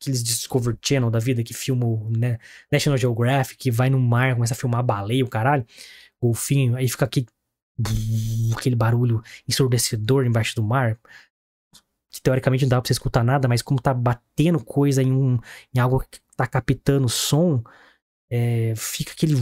[0.04, 2.38] aqueles Discovery Channel da vida que filma, né?
[2.72, 5.66] National Geographic, que vai no mar, começa a filmar baleia, o caralho,
[6.22, 7.26] golfinho, aí fica aqui,
[8.56, 11.00] aquele barulho ensurdecedor embaixo do mar.
[12.12, 15.40] Que teoricamente não dá pra você escutar nada, mas como tá batendo coisa em, um,
[15.74, 17.64] em algo que tá captando som,
[18.30, 19.36] é, fica aquele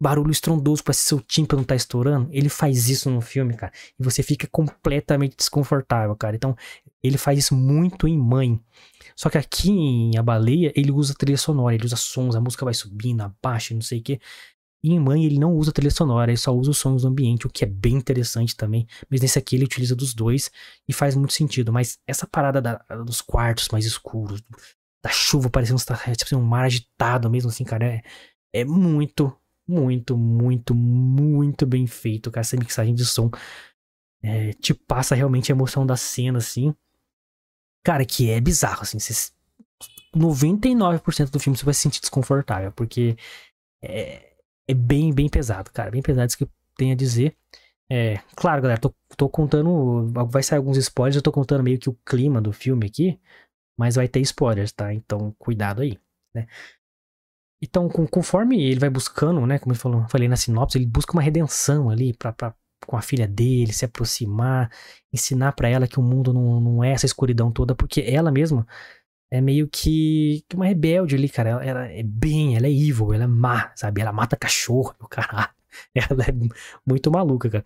[0.00, 2.28] barulho estrondoso, parece que seu tímpano tá estourando.
[2.32, 3.72] Ele faz isso no filme, cara.
[3.98, 6.36] E você fica completamente desconfortável, cara.
[6.36, 6.56] Então,
[7.02, 8.60] ele faz isso muito em Mãe.
[9.16, 12.64] Só que aqui em A Baleia, ele usa trilha sonora, ele usa sons, a música
[12.64, 14.20] vai subindo, abaixa, não sei o quê.
[14.82, 17.46] E em Mãe, ele não usa trilha sonora, ele só usa os sons do ambiente,
[17.46, 18.86] o que é bem interessante também.
[19.10, 20.50] Mas nesse aqui, ele utiliza dos dois
[20.88, 21.72] e faz muito sentido.
[21.72, 24.42] Mas essa parada da, dos quartos mais escuros,
[25.02, 28.02] da chuva parecendo tipo, assim, um mar agitado mesmo, assim, cara, é,
[28.52, 29.34] é muito,
[29.66, 32.40] muito, muito, muito bem feito, cara.
[32.40, 33.30] Essa mixagem de som
[34.22, 36.74] é, te passa realmente a emoção da cena, assim.
[37.82, 38.98] Cara, que é bizarro, assim.
[38.98, 39.32] Cês,
[40.14, 43.16] 99% do filme você vai se sentir desconfortável, porque
[43.82, 44.34] é,
[44.68, 45.90] é bem, bem pesado, cara.
[45.90, 47.36] Bem pesado isso que eu tenho a dizer.
[47.90, 50.12] É, claro, galera, tô, tô contando.
[50.28, 53.18] Vai sair alguns spoilers, eu tô contando meio que o clima do filme aqui,
[53.76, 54.92] mas vai ter spoilers, tá?
[54.94, 55.98] Então, cuidado aí,
[56.34, 56.46] né?
[57.62, 61.12] Então, com, conforme ele vai buscando, né, como eu falou, falei na sinopse, ele busca
[61.12, 62.54] uma redenção ali pra, pra
[62.86, 64.70] com a filha dele, se aproximar,
[65.12, 68.66] ensinar para ela que o mundo não, não é essa escuridão toda, porque ela mesma
[69.30, 71.50] é meio que, uma rebelde ali, cara.
[71.50, 74.00] Ela, ela, é bem, ela é evil, ela é má, sabe?
[74.00, 75.50] Ela mata cachorro, caralho.
[75.94, 76.32] Ela é
[76.84, 77.64] muito maluca, cara.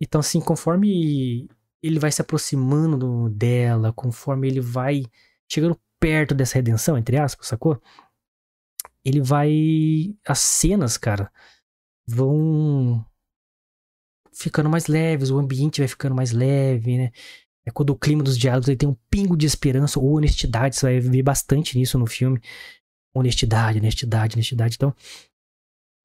[0.00, 1.48] Então, assim, conforme
[1.82, 5.04] ele vai se aproximando dela, conforme ele vai
[5.50, 7.80] chegando perto dessa redenção, entre aspas, sacou?
[9.04, 10.14] ele vai.
[10.26, 11.30] As cenas, cara,
[12.06, 13.04] vão
[14.32, 17.12] ficando mais leves, o ambiente vai ficando mais leve, né?
[17.64, 20.86] É quando o clima dos diálogos ele tem um pingo de esperança ou honestidade, você
[20.86, 22.40] vai ver bastante nisso no filme.
[23.14, 24.76] Honestidade, honestidade, honestidade.
[24.76, 24.94] Então,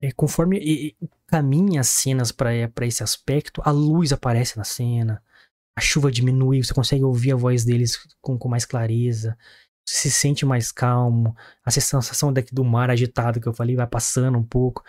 [0.02, 0.96] é, conforme e,
[1.28, 5.24] caminha as cenas para esse aspecto, a luz aparece na cena,
[5.78, 9.38] a chuva diminui, você consegue ouvir a voz deles com, com mais clareza
[9.86, 14.38] se sente mais calmo, a sensação daqui do mar agitado que eu falei vai passando
[14.38, 14.84] um pouco.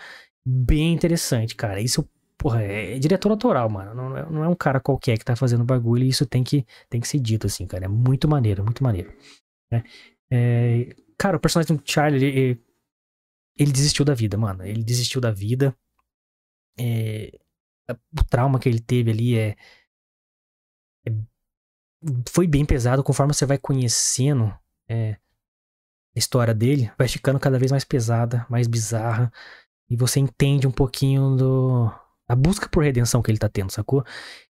[0.45, 1.81] Bem interessante, cara.
[1.81, 3.95] Isso, porra, é, é diretor autoral, mano.
[3.95, 6.67] Não é, não é, um cara qualquer que tá fazendo bagulho e isso tem que,
[6.89, 7.87] tem que ser dito, assim, cara.
[7.87, 9.13] É muito maneiro, muito maneiro.
[9.71, 9.85] Né?
[10.31, 12.63] É, cara, o personagem do Charlie, ele,
[13.59, 14.65] ele, desistiu da vida, mano.
[14.65, 15.77] Ele desistiu da vida.
[16.79, 17.33] É,
[17.91, 19.57] o trauma que ele teve ali é,
[21.07, 21.13] é
[22.29, 24.53] foi bem pesado conforme você vai conhecendo
[26.17, 29.31] a história dele vai ficando cada vez mais pesada, mais bizarra.
[29.89, 31.93] E você entende um pouquinho do.
[32.29, 34.05] A busca por redenção que ele tá tendo, sacou?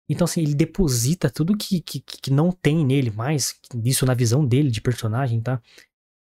[0.09, 4.45] Então, assim, ele deposita tudo que, que, que não tem nele mais, isso na visão
[4.45, 5.61] dele de personagem, tá?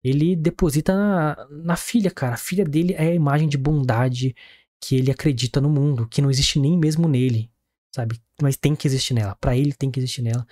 [0.02, 2.34] Ele deposita na, na filha, cara.
[2.34, 4.34] A filha dele é a imagem de bondade
[4.80, 7.50] que ele acredita no mundo, que não existe nem mesmo nele,
[7.94, 8.20] sabe?
[8.42, 9.34] Mas tem que existir nela.
[9.36, 10.46] Para ele tem que existir nela.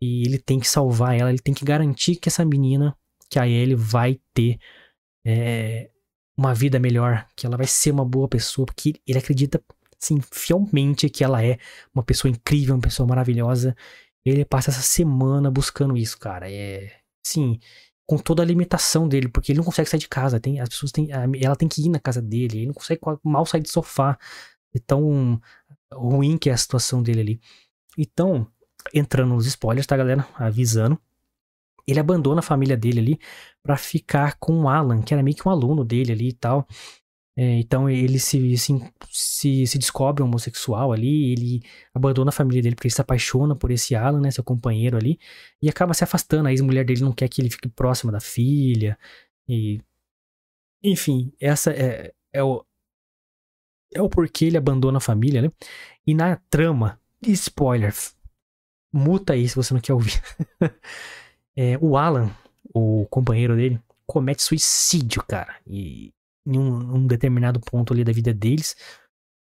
[0.00, 2.96] E ele tem que salvar ela, ele tem que garantir que essa menina,
[3.28, 4.58] que a Ellie vai ter
[5.24, 5.90] é,
[6.36, 9.62] uma vida melhor, que ela vai ser uma boa pessoa, porque ele acredita,
[10.00, 11.58] assim, fielmente que ela é
[11.94, 13.76] uma pessoa incrível, uma pessoa maravilhosa.
[14.24, 16.50] Ele passa essa semana buscando isso, cara.
[16.50, 16.92] É,
[17.24, 17.58] sim,
[18.06, 20.40] com toda a limitação dele, porque ele não consegue sair de casa.
[20.40, 23.44] Tem, as pessoas têm, ela tem que ir na casa dele, ele não consegue mal
[23.46, 24.18] sair do sofá.
[24.74, 25.40] É tão
[25.92, 27.40] ruim que é a situação dele ali.
[27.98, 28.46] Então,
[28.94, 30.26] entrando nos spoilers, tá, galera?
[30.34, 30.98] Avisando.
[31.86, 33.20] Ele abandona a família dele ali
[33.62, 36.66] para ficar com o Alan, que era meio que um aluno dele ali e tal.
[37.38, 38.72] É, então ele se, se,
[39.10, 43.70] se, se, descobre homossexual ali, ele abandona a família dele porque ele se apaixona por
[43.70, 45.18] esse Alan, né, seu companheiro ali,
[45.60, 46.48] e acaba se afastando.
[46.48, 48.98] A ex-mulher dele não quer que ele fique próximo da filha.
[49.48, 49.82] E.
[50.82, 52.64] Enfim, essa é, é o.
[53.94, 55.50] É o porquê ele abandona a família, né?
[56.06, 57.94] E na trama, spoiler,
[58.92, 60.20] muta aí se você não quer ouvir.
[61.56, 62.30] é, o Alan,
[62.74, 65.56] o companheiro dele, comete suicídio, cara.
[65.66, 66.12] E
[66.46, 68.76] em um, um, determinado ponto ali da vida deles,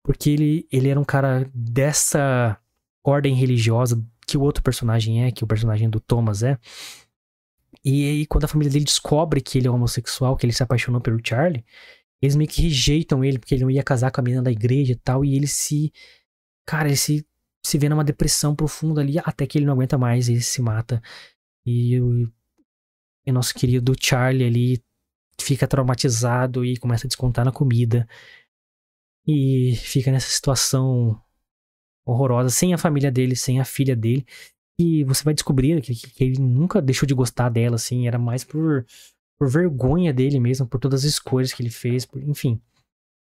[0.05, 2.59] porque ele, ele era um cara dessa
[3.05, 6.59] ordem religiosa que o outro personagem é, que o personagem do Thomas é.
[7.85, 11.01] E aí, quando a família dele descobre que ele é homossexual, que ele se apaixonou
[11.01, 11.65] pelo Charlie,
[12.21, 14.93] eles meio que rejeitam ele, porque ele não ia casar com a menina da igreja
[14.93, 15.93] e tal, e ele se.
[16.67, 17.27] Cara, ele se,
[17.65, 20.61] se vê numa depressão profunda ali, até que ele não aguenta mais e ele se
[20.61, 21.03] mata.
[21.65, 22.31] E o
[23.33, 24.85] nosso querido Charlie ali
[25.45, 28.09] fica traumatizado e começa a descontar na comida.
[29.27, 31.21] E fica nessa situação
[32.05, 34.27] horrorosa, sem a família dele, sem a filha dele.
[34.79, 38.45] E você vai descobrir que, que ele nunca deixou de gostar dela, assim, era mais
[38.45, 38.87] por,
[39.39, 42.61] por vergonha dele mesmo, por todas as escolhas que ele fez, por, enfim.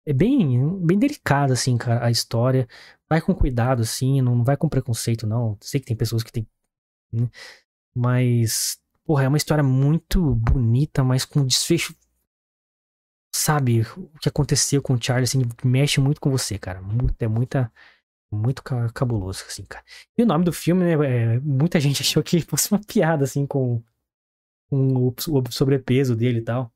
[0.05, 2.67] É bem, bem delicada, assim, cara, a história.
[3.09, 5.57] Vai com cuidado, assim, não vai com preconceito, não.
[5.61, 6.47] Sei que tem pessoas que tem.
[7.11, 7.29] Né?
[7.93, 11.93] Mas, porra, é uma história muito bonita, mas com desfecho
[13.33, 16.81] sabe o que aconteceu com o Charlie, assim, mexe muito com você, cara.
[17.19, 17.71] é muita.
[18.31, 18.61] Muito
[18.93, 19.83] cabuloso, assim, cara.
[20.15, 20.93] E o nome do filme, né?
[21.33, 23.81] É, muita gente achou que fosse uma piada, assim, com,
[24.69, 26.71] com o, o sobrepeso dele e tal.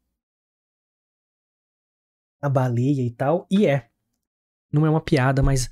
[2.42, 3.46] A baleia e tal.
[3.52, 3.88] E é.
[4.72, 5.70] Não é uma piada, mas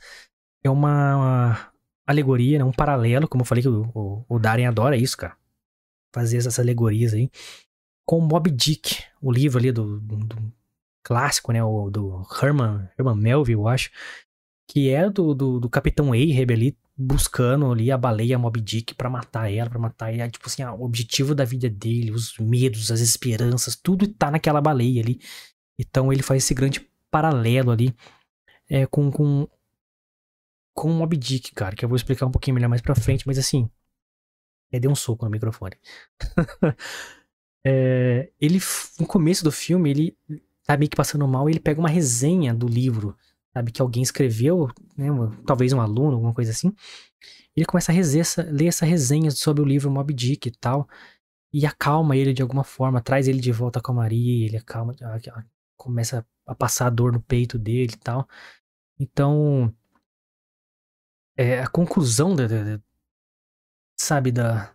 [0.64, 1.74] é uma, uma
[2.06, 2.64] alegoria, né?
[2.64, 5.36] um paralelo, como eu falei que o, o, o Darren adora isso, cara.
[6.14, 7.28] Fazer essas alegorias aí.
[8.06, 10.54] Com Mob Dick, o livro ali do, do
[11.04, 11.64] clássico, né?
[11.64, 13.92] O do Herman, Herman Melville, eu acho.
[14.68, 19.10] Que é do, do, do Capitão Ahab ali, buscando ali a baleia Moby Dick para
[19.10, 20.30] matar ela, para matar ela.
[20.30, 24.62] Tipo assim, ah, o objetivo da vida dele, os medos, as esperanças, tudo tá naquela
[24.62, 25.20] baleia ali.
[25.78, 27.94] Então ele faz esse grande paralelo ali
[28.70, 29.48] é, com, com,
[30.74, 33.28] com o Moby Dick, cara, que eu vou explicar um pouquinho melhor mais pra frente,
[33.28, 33.70] mas assim.
[34.72, 35.76] É, deu um soco no microfone.
[37.66, 38.58] é, ele,
[38.98, 40.18] no começo do filme, ele
[40.66, 43.16] tá meio que passando mal e ele pega uma resenha do livro,
[43.54, 45.08] sabe, que alguém escreveu, né,
[45.46, 46.74] talvez um aluno, alguma coisa assim.
[47.56, 50.88] Ele começa a essa, ler essa resenha sobre o livro Mob Dick e tal,
[51.54, 54.96] e acalma ele de alguma forma, traz ele de volta com a Maria, ele acalma,
[55.76, 58.28] começa a passar a dor no peito dele e tal.
[59.00, 59.74] Então,
[61.36, 62.46] é, a conclusão da,
[64.00, 64.74] sabe, da,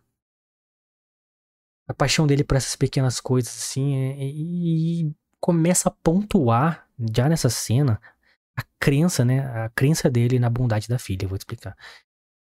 [1.86, 7.48] a paixão dele por essas pequenas coisas, assim, é, e começa a pontuar, já nessa
[7.50, 8.00] cena,
[8.56, 9.40] a crença, né?
[9.64, 11.76] A crença dele na bondade da filha, eu vou te explicar.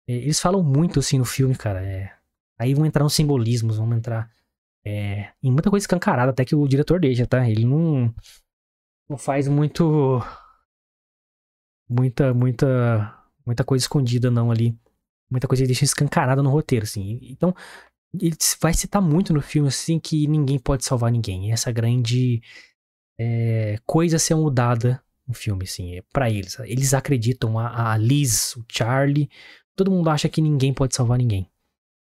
[0.07, 1.83] É, eles falam muito, assim, no filme, cara.
[1.83, 2.11] É...
[2.57, 4.31] Aí vão entrar nos simbolismos, vão entrar
[4.85, 5.31] é...
[5.43, 7.47] em muita coisa escancarada, até que o diretor deixa, tá?
[7.49, 8.13] Ele não,
[9.09, 10.21] não faz muito.
[11.89, 13.13] Muita, muita.
[13.45, 14.75] Muita coisa escondida, não, ali.
[15.29, 17.19] Muita coisa ele deixa escancarada no roteiro, assim.
[17.23, 17.53] Então,
[18.19, 21.51] ele vai citar muito no filme, assim, que ninguém pode salvar ninguém.
[21.51, 22.41] Essa grande
[23.17, 26.57] é, coisa ser mudada no filme, assim, é para eles.
[26.59, 29.29] Eles acreditam, a, a Liz, o Charlie,
[29.75, 31.49] todo mundo acha que ninguém pode salvar ninguém.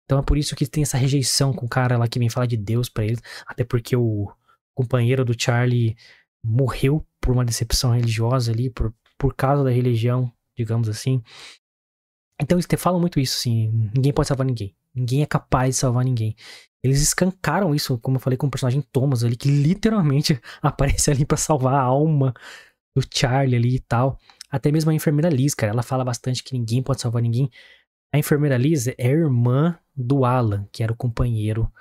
[0.05, 2.47] Então é por isso que tem essa rejeição com o cara lá que vem falar
[2.47, 4.31] de Deus para eles, até porque o
[4.75, 5.97] companheiro do Charlie
[6.43, 11.23] morreu por uma decepção religiosa ali, por, por causa da religião, digamos assim.
[12.41, 14.75] Então eles falam muito isso, assim, ninguém pode salvar ninguém.
[14.95, 16.37] Ninguém é capaz de salvar ninguém.
[16.83, 21.25] Eles escancaram isso, como eu falei com o personagem Thomas ali, que literalmente aparece ali
[21.25, 22.35] para salvar a alma
[22.95, 24.19] do Charlie ali e tal.
[24.51, 27.51] Até mesmo a enfermeira Liz, cara, ela fala bastante que ninguém pode salvar ninguém.
[28.13, 31.73] A enfermeira Liz é irmã do Alan, que era o companheiro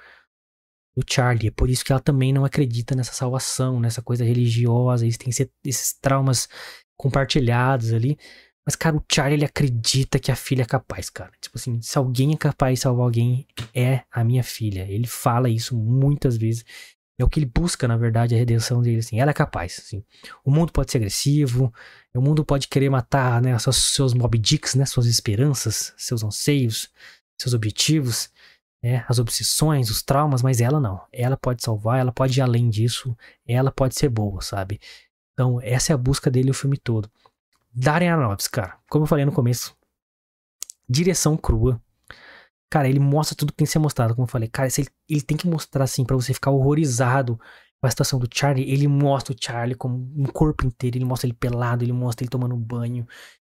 [0.95, 1.47] do Charlie.
[1.47, 5.03] É por isso que ela também não acredita nessa salvação, nessa coisa religiosa.
[5.03, 5.29] Eles têm
[5.65, 6.47] esses traumas
[6.95, 8.17] compartilhados ali.
[8.65, 11.31] Mas, cara, o Charlie, ele acredita que a filha é capaz, cara.
[11.41, 14.85] Tipo assim, se alguém é capaz de salvar alguém, é a minha filha.
[14.87, 16.63] Ele fala isso muitas vezes.
[17.19, 19.19] É o que ele busca, na verdade, a redenção dele, assim.
[19.19, 20.03] Ela é capaz, assim.
[20.43, 21.73] O mundo pode ser agressivo,
[22.15, 26.89] o mundo pode querer matar, né, seus, seus Mob Dicks, né, suas esperanças, seus anseios,
[27.39, 28.29] seus objetivos,
[28.83, 31.01] né, as obsessões, os traumas, mas ela não.
[31.11, 33.15] Ela pode salvar, ela pode ir além disso,
[33.47, 34.79] ela pode ser boa, sabe?
[35.33, 37.09] Então, essa é a busca dele o filme todo.
[37.73, 39.75] Darren Aronofsky, cara, como eu falei no começo,
[40.89, 41.81] direção crua.
[42.69, 44.47] Cara, ele mostra tudo que tem que ser mostrado, como eu falei.
[44.47, 47.37] Cara, ele, ele tem que mostrar assim para você ficar horrorizado
[47.81, 48.69] com a situação do Charlie.
[48.69, 52.29] Ele mostra o Charlie como um corpo inteiro, ele mostra ele pelado, ele mostra ele
[52.29, 53.05] tomando banho,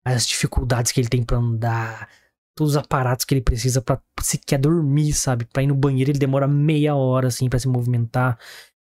[0.04, 2.08] as dificuldades que ele tem para andar,
[2.54, 5.44] todos os aparatos que ele precisa para sequer dormir, sabe?
[5.46, 8.38] Para ir no banheiro ele demora meia hora assim para se movimentar.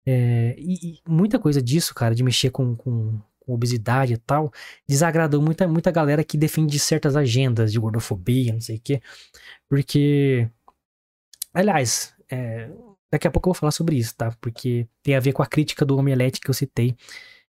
[0.06, 4.52] É, e, e, muita coisa disso, cara, de mexer com, com com obesidade e tal,
[4.86, 9.00] desagradou muita, muita galera que defende certas agendas de gordofobia, não sei o quê.
[9.68, 10.48] Porque.
[11.54, 12.68] Aliás, é,
[13.10, 14.30] daqui a pouco eu vou falar sobre isso, tá?
[14.40, 16.96] Porque tem a ver com a crítica do Omelete que eu citei,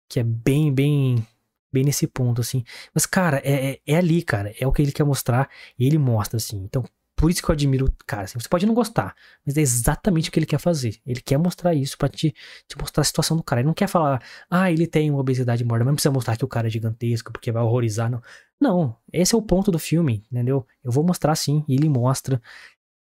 [0.08, 1.26] que é bem, bem.
[1.72, 2.62] Bem nesse ponto, assim.
[2.94, 4.54] Mas, cara, é, é, é ali, cara.
[4.60, 5.50] É o que ele quer mostrar.
[5.76, 6.62] E ele mostra, assim.
[6.62, 6.84] Então,
[7.24, 10.32] por isso que eu admiro, cara, assim, você pode não gostar, mas é exatamente o
[10.32, 11.00] que ele quer fazer.
[11.06, 12.34] Ele quer mostrar isso para te,
[12.68, 13.62] te mostrar a situação do cara.
[13.62, 16.44] Ele não quer falar, ah, ele tem uma obesidade mórbida, mas não precisa mostrar que
[16.44, 18.20] o cara é gigantesco, porque vai horrorizar, não.
[18.60, 20.66] Não, esse é o ponto do filme, entendeu?
[20.82, 22.42] Eu vou mostrar sim, e ele mostra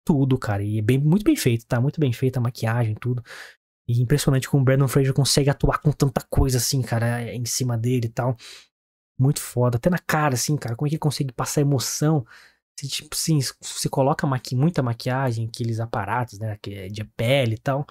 [0.05, 1.81] tudo, cara, e é bem, muito bem feito, tá?
[1.81, 3.21] Muito bem feita a maquiagem, tudo.
[3.89, 7.77] E impressionante como o Brandon Fraser consegue atuar com tanta coisa assim, cara, em cima
[7.77, 8.37] dele e tal.
[9.19, 9.77] Muito foda.
[9.77, 12.25] Até na cara, assim, cara, como é que ele consegue passar emoção
[12.79, 17.59] se, tipo, sim, você coloca maqui, muita maquiagem, aqueles aparatos, né, é de pele e
[17.59, 17.87] tal.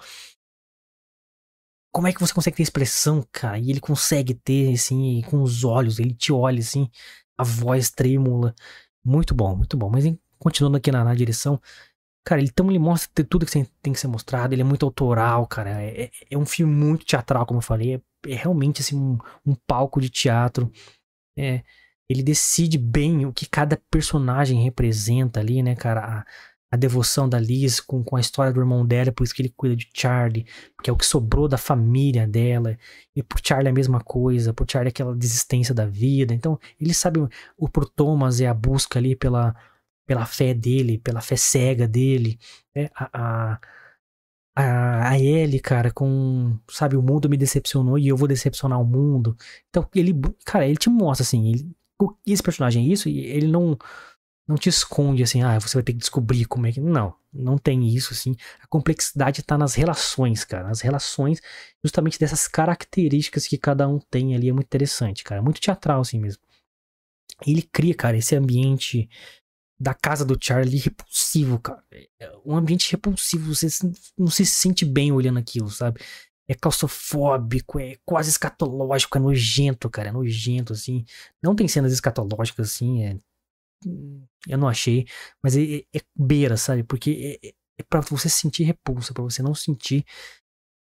[1.92, 3.58] Como é que você consegue ter expressão, cara?
[3.58, 6.90] E ele consegue ter, assim, com os olhos, ele te olha, assim,
[7.38, 8.54] a voz trêmula.
[9.04, 9.88] Muito bom, muito bom.
[9.90, 10.04] Mas
[10.38, 11.60] continuando aqui na, na direção,
[12.24, 15.46] cara, ele, então ele mostra tudo que tem que ser mostrado, ele é muito autoral,
[15.46, 15.82] cara.
[15.82, 17.94] É, é, é um filme muito teatral, como eu falei.
[17.94, 18.00] É,
[18.32, 20.70] é realmente, assim, um, um palco de teatro.
[21.38, 21.62] É
[22.08, 26.00] ele decide bem o que cada personagem representa ali, né, cara?
[26.00, 26.26] A,
[26.74, 29.54] a devoção da Liz com, com a história do irmão dela, por isso que ele
[29.56, 30.44] cuida de Charlie,
[30.76, 32.76] porque é o que sobrou da família dela.
[33.14, 36.34] E por Charlie é a mesma coisa, por Charlie é aquela desistência da vida.
[36.34, 37.20] Então, ele sabe
[37.56, 39.54] o pro Thomas é a busca ali pela,
[40.06, 42.38] pela fé dele, pela fé cega dele.
[42.74, 42.90] Né?
[42.94, 43.60] A, a,
[44.56, 48.84] a, a Ellie, cara, com, sabe, o mundo me decepcionou e eu vou decepcionar o
[48.84, 49.36] mundo.
[49.68, 50.12] Então, ele,
[50.44, 51.76] cara, ele te mostra assim, ele
[52.26, 53.78] esse personagem é isso, e ele não
[54.46, 56.80] não te esconde assim, ah, você vai ter que descobrir como é que.
[56.80, 58.36] Não, não tem isso, assim.
[58.60, 60.68] A complexidade tá nas relações, cara.
[60.68, 61.40] Nas relações,
[61.82, 64.50] justamente dessas características que cada um tem ali.
[64.50, 65.42] É muito interessante, cara.
[65.42, 66.42] Muito teatral, assim mesmo.
[67.46, 69.08] Ele cria, cara, esse ambiente
[69.80, 71.82] da casa do Charlie repulsivo, cara.
[72.20, 73.54] É um ambiente repulsivo.
[73.54, 73.68] Você
[74.16, 76.00] não se sente bem olhando aquilo, sabe?
[76.48, 81.04] É claustrofóbico, é quase escatológico, é nojento, cara, é nojento, assim.
[81.42, 83.18] Não tem cenas escatológicas, assim, é...
[84.48, 85.06] eu não achei,
[85.42, 86.82] mas é, é, é beira, sabe?
[86.82, 90.04] Porque é, é, é pra você sentir repulsa, para você não sentir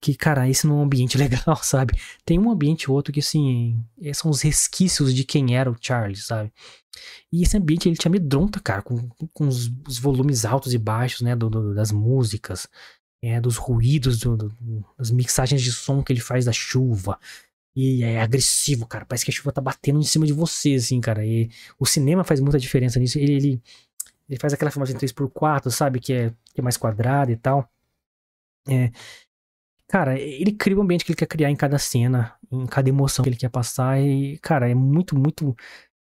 [0.01, 1.99] que, cara, esse não é um ambiente legal, sabe?
[2.23, 5.75] Tem um ambiente ou outro que, assim, é, são os resquícios de quem era o
[5.79, 6.53] Charlie, sabe?
[7.31, 11.21] E esse ambiente, ele te amedronta, cara, com, com os, os volumes altos e baixos,
[11.21, 12.67] né, do, do, das músicas,
[13.25, 17.19] é, dos ruídos, do, do, das mixagens de som que ele faz da chuva.
[17.75, 19.03] E é agressivo, cara.
[19.03, 21.25] Parece que a chuva tá batendo em cima de você, assim, cara.
[21.25, 23.17] E o cinema faz muita diferença nisso.
[23.17, 23.61] Ele, ele,
[24.29, 25.99] ele faz aquela filmagem 3x4, sabe?
[25.99, 27.67] Que é, que é mais quadrada e tal.
[28.69, 28.91] É,
[29.87, 33.23] cara, ele cria o ambiente que ele quer criar em cada cena, em cada emoção
[33.23, 33.99] que ele quer passar.
[33.99, 35.55] E, cara, é muito, muito.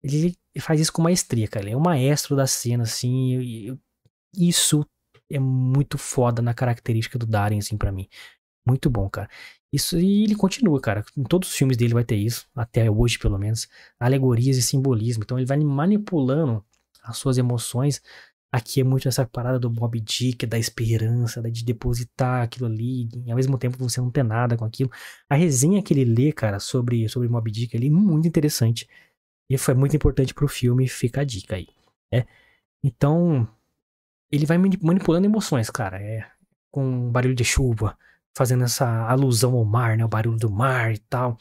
[0.02, 1.66] Ele, faz isso com maestria, cara.
[1.66, 3.40] Ele é o maestro da cena, assim.
[3.40, 3.78] E,
[4.36, 4.84] e isso
[5.32, 8.08] é muito foda na característica do Darren, assim, para mim.
[8.66, 9.28] Muito bom, cara.
[9.72, 11.04] Isso, e ele continua, cara.
[11.16, 13.68] Em todos os filmes dele vai ter isso, até hoje, pelo menos.
[13.98, 15.22] Alegorias e simbolismo.
[15.24, 16.64] Então ele vai manipulando
[17.02, 18.02] as suas emoções.
[18.52, 23.30] Aqui é muito essa parada do Bob Dick, da esperança, de depositar aquilo ali, e
[23.30, 24.90] ao mesmo tempo você não ter nada com aquilo.
[25.28, 28.86] A resenha que ele lê, cara, sobre, sobre Mob Dick ali, muito interessante.
[29.48, 31.68] E foi muito importante pro filme, fica a dica aí.
[32.12, 32.26] É.
[32.84, 33.48] Então,
[34.32, 36.00] ele vai manipulando emoções, cara.
[36.00, 36.26] É
[36.72, 37.96] com barulho de chuva,
[38.34, 40.04] fazendo essa alusão ao mar, né?
[40.04, 41.36] O barulho do mar e tal.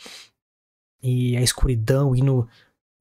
[1.02, 2.48] E a escuridão indo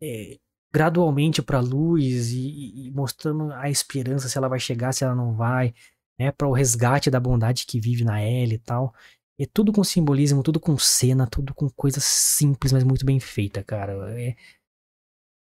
[0.00, 0.38] é,
[0.72, 5.34] gradualmente para luz e, e, mostrando a esperança se ela vai chegar, se ela não
[5.34, 5.74] vai,
[6.18, 6.30] né?
[6.30, 8.94] Para o resgate da bondade que vive na Ellie e tal.
[9.38, 13.64] É tudo com simbolismo, tudo com cena, tudo com coisa simples, mas muito bem feita,
[13.64, 13.92] cara.
[14.18, 14.36] É,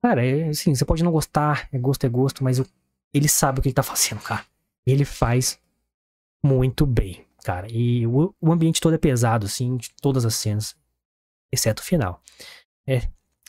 [0.02, 2.65] cara, é assim, você pode não gostar, é gosto é gosto, mas eu
[3.13, 4.45] ele sabe o que ele tá fazendo, cara.
[4.86, 5.60] Ele faz
[6.43, 7.67] muito bem, cara.
[7.69, 10.76] E o, o ambiente todo é pesado, assim, de todas as cenas,
[11.52, 12.22] exceto o final.
[12.88, 13.08] É.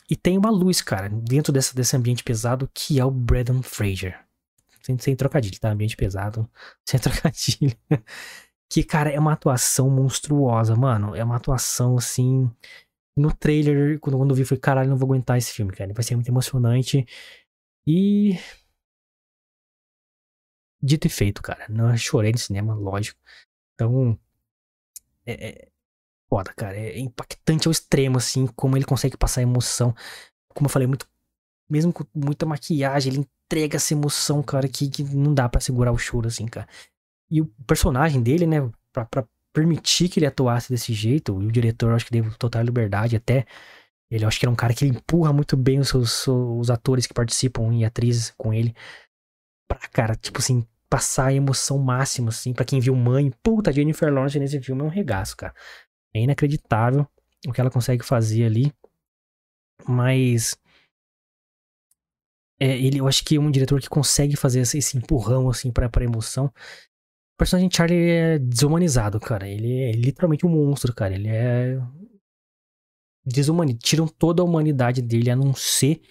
[0.09, 4.19] E tem uma luz, cara, dentro dessa, desse ambiente pesado, que é o Braden Fraser.
[4.81, 5.71] Sem, sem trocadilho, tá?
[5.71, 6.49] Ambiente pesado,
[6.85, 7.75] sem trocadilho.
[8.69, 11.15] que, cara, é uma atuação monstruosa, mano.
[11.15, 12.49] É uma atuação, assim.
[13.15, 15.93] No trailer, quando, quando eu vi, eu falei, caralho, não vou aguentar esse filme, cara.
[15.93, 17.05] Vai ser muito emocionante.
[17.85, 18.37] E
[20.81, 21.65] dito e feito, cara.
[21.69, 23.19] Não chorei no cinema, lógico.
[23.75, 24.17] Então,
[25.25, 25.67] é, é
[26.29, 26.77] foda, cara.
[26.77, 29.93] É impactante ao extremo, assim, como ele consegue passar emoção.
[30.49, 31.07] Como eu falei, muito,
[31.69, 35.91] mesmo com muita maquiagem, ele entrega essa emoção, cara, que, que não dá para segurar
[35.91, 36.67] o choro, assim, cara.
[37.29, 41.51] E o personagem dele, né, pra, pra permitir que ele atuasse desse jeito, e o
[41.51, 43.45] diretor, acho que deu total liberdade até.
[44.09, 47.07] Ele, acho que ele é um cara que empurra muito bem os, seus, os atores
[47.07, 48.75] que participam e atrizes com ele.
[49.67, 53.31] Pra, cara, tipo assim, passar a emoção máxima, assim, pra quem viu Mãe.
[53.41, 55.55] Puta, Jennifer Lawrence nesse filme é um regaço, cara.
[56.13, 57.07] É inacreditável
[57.47, 58.73] o que ela consegue fazer ali.
[59.87, 60.57] Mas.
[62.59, 65.71] É, ele, eu acho que é um diretor que consegue fazer esse, esse empurrão, assim,
[65.71, 66.47] pra, pra emoção.
[66.47, 69.47] O personagem Charlie é desumanizado, cara.
[69.47, 71.15] Ele é literalmente um monstro, cara.
[71.15, 71.79] Ele é.
[73.25, 73.79] Desumanido.
[73.79, 76.01] Tiram toda a humanidade dele a não ser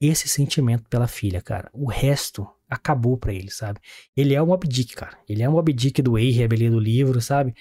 [0.00, 1.70] esse sentimento pela filha, cara.
[1.74, 3.80] O resto acabou para ele, sabe?
[4.16, 5.18] Ele é um Mob Dick, cara.
[5.28, 7.54] Ele é um Mob Dick do Ahab ali do livro, sabe?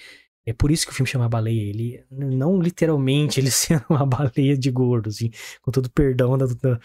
[0.45, 1.69] É por isso que o filme chama Baleia.
[1.69, 6.79] Ele, não literalmente ele sendo uma baleia de gordo, assim, com todo perdão da, da,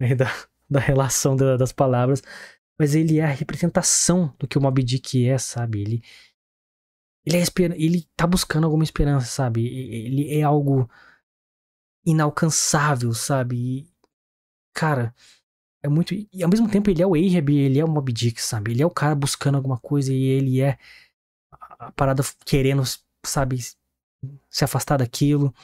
[0.00, 0.26] né, da,
[0.68, 2.22] da relação da, das palavras,
[2.78, 5.80] mas ele é a representação do que o Mob Dick é, sabe?
[5.80, 6.02] Ele,
[7.24, 7.72] ele, é esper...
[7.72, 9.66] ele tá buscando alguma esperança, sabe?
[9.66, 10.88] Ele é algo
[12.04, 13.56] inalcançável, sabe?
[13.56, 13.88] E,
[14.72, 15.14] cara,
[15.88, 16.14] é muito.
[16.14, 18.72] E ao mesmo tempo ele é o Ahab, ele é o Mob Dick, sabe?
[18.72, 20.78] Ele é o cara buscando alguma coisa e ele é
[21.78, 22.82] a parada querendo,
[23.24, 23.58] sabe,
[24.50, 25.54] se afastar daquilo.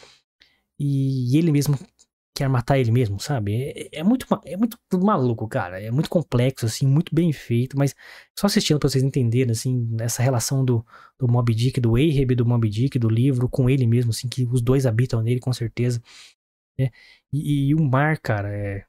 [0.78, 1.78] E ele mesmo
[2.34, 3.54] quer matar ele mesmo, sabe?
[3.54, 5.80] É, é, muito, é muito maluco, cara.
[5.80, 7.94] É muito complexo, assim, muito bem feito, mas
[8.38, 10.84] só assistindo pra vocês entenderem, assim, essa relação do,
[11.18, 14.44] do Mob Dick, do Ahab, do Mob Dick, do livro, com ele mesmo, assim, que
[14.44, 16.02] os dois habitam nele, com certeza.
[16.78, 16.90] Né?
[17.32, 18.84] E, e o mar, cara, é.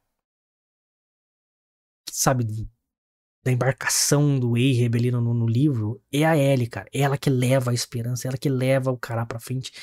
[2.17, 2.45] Sabe,
[3.43, 6.87] da embarcação do Ahab ali no, no, livro é a Ellie, cara.
[6.93, 9.73] Ela que leva a esperança, ela que leva o cara pra frente.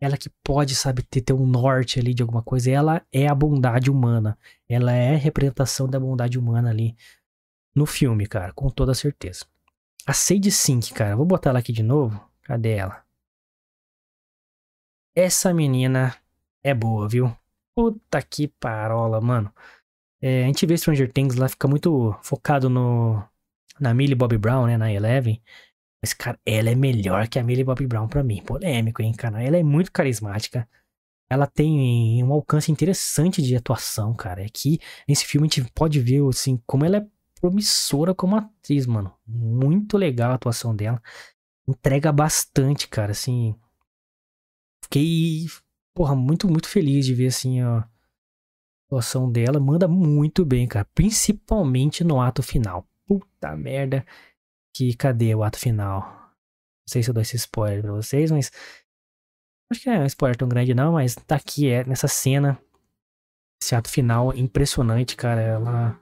[0.00, 2.70] Ela que pode, sabe, ter, ter um norte ali de alguma coisa.
[2.70, 4.38] Ela é a bondade humana.
[4.66, 6.96] Ela é a representação da bondade humana ali
[7.74, 9.44] no filme, cara, com toda certeza.
[10.06, 12.18] A Sage Sink, cara, vou botar ela aqui de novo.
[12.40, 13.04] Cadê ela?
[15.14, 16.16] Essa menina
[16.62, 17.36] é boa, viu?
[17.74, 19.52] Puta que parola, mano.
[20.22, 23.20] É, a gente vê Stranger Things lá, fica muito focado no
[23.80, 25.42] na Millie Bobby Brown, né, na Eleven.
[26.00, 28.42] Mas, cara, ela é melhor que a Millie Bobby Brown pra mim.
[28.42, 29.42] Polêmico, hein, cara?
[29.42, 30.68] Ela é muito carismática.
[31.28, 34.44] Ela tem um alcance interessante de atuação, cara.
[34.44, 37.06] Aqui, nesse filme, a gente pode ver, assim, como ela é
[37.40, 39.12] promissora como atriz, mano.
[39.26, 41.02] Muito legal a atuação dela.
[41.66, 43.56] Entrega bastante, cara, assim.
[44.84, 45.46] Fiquei,
[45.94, 47.82] porra, muito, muito feliz de ver, assim, ó
[48.92, 50.84] atuação dela manda muito bem, cara.
[50.94, 52.86] Principalmente no ato final.
[53.06, 54.04] Puta merda.
[54.74, 56.02] Que cadê o ato final?
[56.02, 58.50] Não sei se eu dou esse spoiler pra vocês, mas.
[59.70, 62.60] Acho que é um spoiler tão grande não, mas tá aqui, é nessa cena.
[63.62, 65.40] Esse ato final impressionante, cara.
[65.40, 65.98] Ela.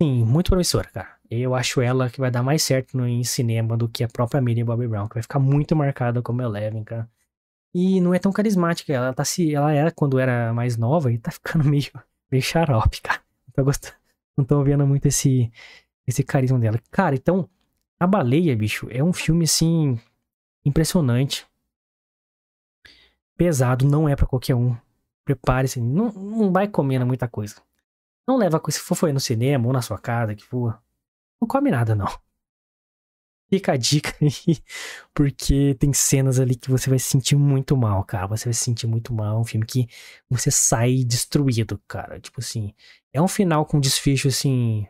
[0.00, 1.18] Sim, muito promissora, cara.
[1.30, 4.40] Eu acho ela que vai dar mais certo no, em cinema do que a própria
[4.40, 7.10] Miriam Bobby Brown, que vai ficar muito marcada como Eleven, cara.
[7.74, 8.92] E não é tão carismática.
[8.92, 9.54] Ela tá se.
[9.54, 11.90] Ela era quando era mais nova e tá ficando meio,
[12.30, 13.20] meio xarope, cara.
[13.46, 13.94] Não tô, gostando,
[14.36, 15.50] não tô vendo muito esse,
[16.06, 16.80] esse carisma dela.
[16.90, 17.48] Cara, então,
[18.00, 19.98] A Baleia, bicho, é um filme assim.
[20.64, 21.46] impressionante.
[23.36, 24.76] Pesado, não é para qualquer um.
[25.24, 27.56] Prepare-se, não, não vai comendo muita coisa.
[28.26, 28.78] Não leva coisa.
[28.78, 30.80] Se for foi no cinema ou na sua casa, que for.
[31.40, 32.08] Não come nada, não.
[33.50, 34.58] Fica a dica aí,
[35.14, 38.26] porque tem cenas ali que você vai se sentir muito mal, cara.
[38.26, 39.38] Você vai se sentir muito mal.
[39.38, 39.88] É um filme que
[40.28, 42.20] você sai destruído, cara.
[42.20, 42.74] Tipo assim,
[43.12, 44.86] é um final com desfecho, assim,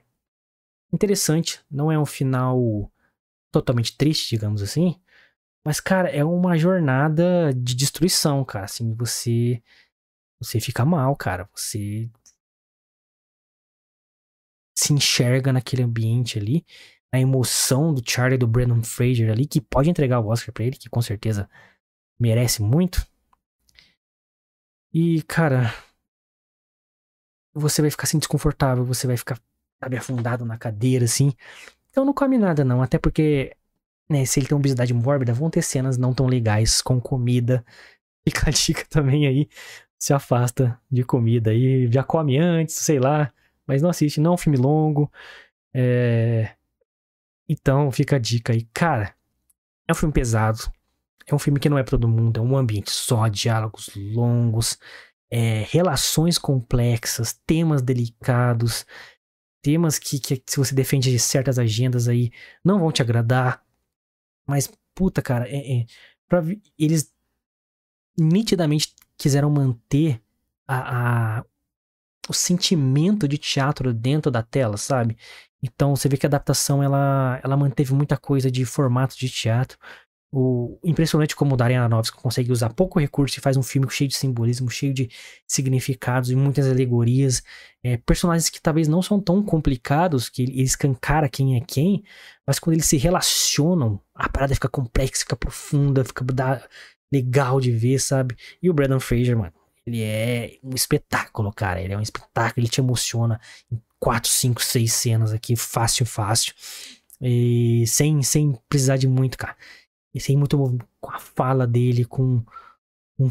[0.92, 1.60] interessante.
[1.70, 2.90] Não é um final
[3.52, 5.00] totalmente triste, digamos assim.
[5.64, 8.64] Mas, cara, é uma jornada de destruição, cara.
[8.66, 9.62] Assim, você.
[10.40, 11.48] Você fica mal, cara.
[11.54, 12.10] Você
[14.74, 16.64] se enxerga naquele ambiente ali
[17.12, 20.76] a emoção do Charlie do Brandon Fraser ali, que pode entregar o Oscar pra ele,
[20.76, 21.48] que com certeza
[22.20, 23.06] merece muito.
[24.92, 25.72] E, cara,
[27.54, 29.38] você vai ficar assim desconfortável, você vai ficar,
[29.82, 31.32] sabe, afundado na cadeira, assim.
[31.90, 32.82] Então não come nada, não.
[32.82, 33.56] Até porque,
[34.08, 37.64] né, se ele tem obesidade mórbida, vão ter cenas não tão legais com comida.
[38.28, 39.48] Fica a dica também aí.
[39.98, 41.90] Se afasta de comida aí.
[41.90, 43.32] Já come antes, sei lá.
[43.66, 45.10] Mas não assiste, não é um filme longo.
[45.74, 46.57] É...
[47.48, 48.68] Então fica a dica aí.
[48.72, 49.14] Cara,
[49.86, 50.58] é um filme pesado.
[51.26, 52.38] É um filme que não é para todo mundo.
[52.38, 54.78] É um ambiente só, diálogos longos,
[55.30, 58.86] é, relações complexas, temas delicados,
[59.62, 62.30] temas que, que se você defende certas agendas aí
[62.64, 63.62] não vão te agradar.
[64.46, 65.86] Mas, puta, cara, é, é,
[66.26, 66.42] pra,
[66.78, 67.12] eles
[68.18, 70.22] nitidamente quiseram manter
[70.66, 71.44] a, a,
[72.28, 75.16] o sentimento de teatro dentro da tela, sabe?
[75.62, 79.78] Então você vê que a adaptação ela, ela manteve muita coisa de formato de teatro.
[80.30, 84.08] O impressionante como o Darren Aronofsky consegue usar pouco recurso e faz um filme cheio
[84.08, 85.08] de simbolismo, cheio de
[85.46, 87.42] significados e muitas alegorias.
[87.82, 92.04] É, personagens que talvez não são tão complicados, que ele escancara quem é quem,
[92.46, 96.24] mas quando eles se relacionam, a parada fica complexa, fica profunda, fica
[97.10, 98.36] legal de ver, sabe?
[98.62, 99.54] E o Brandon Fraser, mano,
[99.88, 101.80] ele é um espetáculo, cara.
[101.80, 106.54] Ele é um espetáculo, ele te emociona em 4, 5, 6 cenas aqui, fácil, fácil.
[107.20, 109.56] E sem, sem precisar de muito, cara.
[110.14, 110.56] E sem muito
[111.00, 112.44] com a fala dele, com.
[113.18, 113.28] Um,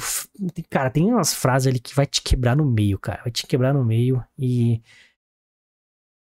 [0.70, 3.22] cara, tem umas frases ali que vai te quebrar no meio, cara.
[3.24, 4.24] Vai te quebrar no meio.
[4.38, 4.82] E.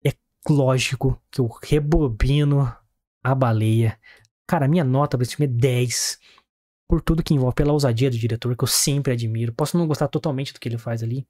[0.05, 0.11] É
[0.49, 2.73] lógico que eu rebobino
[3.23, 3.99] a baleia.
[4.47, 6.19] Cara, minha nota pra esse filme é 10.
[6.87, 9.53] Por tudo que envolve, pela ousadia do diretor, que eu sempre admiro.
[9.53, 11.27] Posso não gostar totalmente do que ele faz ali.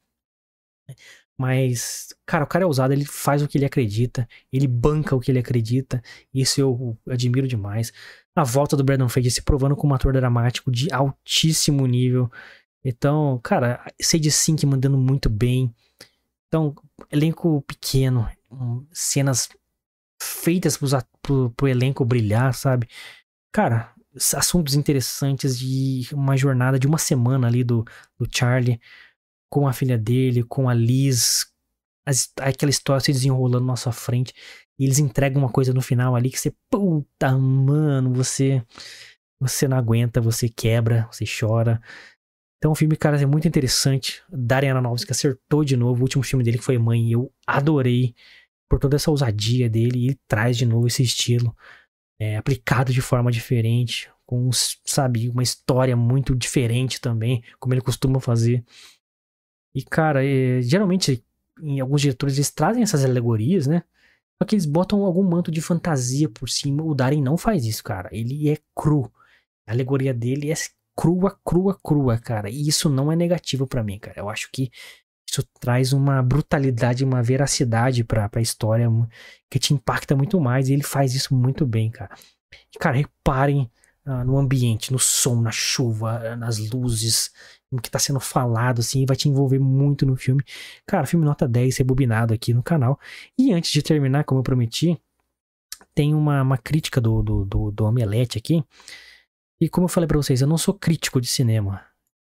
[1.38, 5.20] Mas, cara, o cara é ousado, ele faz o que ele acredita, ele banca o
[5.20, 6.02] que ele acredita,
[6.34, 7.94] isso eu admiro demais.
[8.36, 12.32] A volta do Brandon Fraser se provando como um ator dramático de altíssimo nível.
[12.84, 15.74] Então, cara, Sage Sink mandando muito bem.
[16.48, 16.74] Então,
[17.12, 18.28] elenco pequeno,
[18.92, 19.50] cenas
[20.22, 20.88] feitas pro,
[21.22, 22.88] pro, pro elenco brilhar, sabe?
[23.52, 23.94] Cara,
[24.36, 27.86] assuntos interessantes de uma jornada de uma semana ali do,
[28.18, 28.80] do Charlie
[29.50, 31.48] com a filha dele, com a Liz,
[32.06, 34.34] as, aquela história se desenrolando na nossa frente.
[34.80, 38.64] E eles entregam uma coisa no final ali que você, puta, mano, você
[39.40, 41.82] você não aguenta, você quebra, você chora.
[42.58, 44.24] Então o filme, cara, é muito interessante.
[44.30, 46.00] Darren Aronofsky acertou de novo.
[46.00, 48.16] O último filme dele que foi Mãe, eu adorei
[48.70, 51.56] por toda essa ousadia dele e traz de novo esse estilo
[52.20, 58.20] é, aplicado de forma diferente, com, sabe, uma história muito diferente também, como ele costuma
[58.20, 58.64] fazer.
[59.74, 61.24] E, cara, é, geralmente,
[61.62, 63.84] em alguns diretores, eles trazem essas alegorias, né?
[64.42, 66.84] Só que eles botam algum manto de fantasia por cima.
[66.84, 68.10] O Darren não faz isso, cara.
[68.12, 69.12] Ele é cru.
[69.66, 70.56] A alegoria dele é
[70.96, 72.50] crua, crua, crua, cara.
[72.50, 74.20] E isso não é negativo para mim, cara.
[74.20, 74.72] Eu acho que
[75.38, 78.90] isso traz uma brutalidade, uma veracidade pra, pra história
[79.50, 80.70] que te impacta muito mais.
[80.70, 82.16] E ele faz isso muito bem, cara.
[82.74, 83.70] E, cara, reparem
[84.06, 87.32] uh, no ambiente, no som, na chuva, nas luzes,
[87.72, 90.44] no que tá sendo falado, assim, vai te envolver muito no filme.
[90.86, 93.00] Cara, filme nota 10, rebobinado aqui no canal.
[93.38, 95.00] E antes de terminar, como eu prometi,
[95.94, 98.64] tem uma, uma crítica do, do, do, do Omelete aqui.
[99.60, 101.82] E como eu falei para vocês, eu não sou crítico de cinema.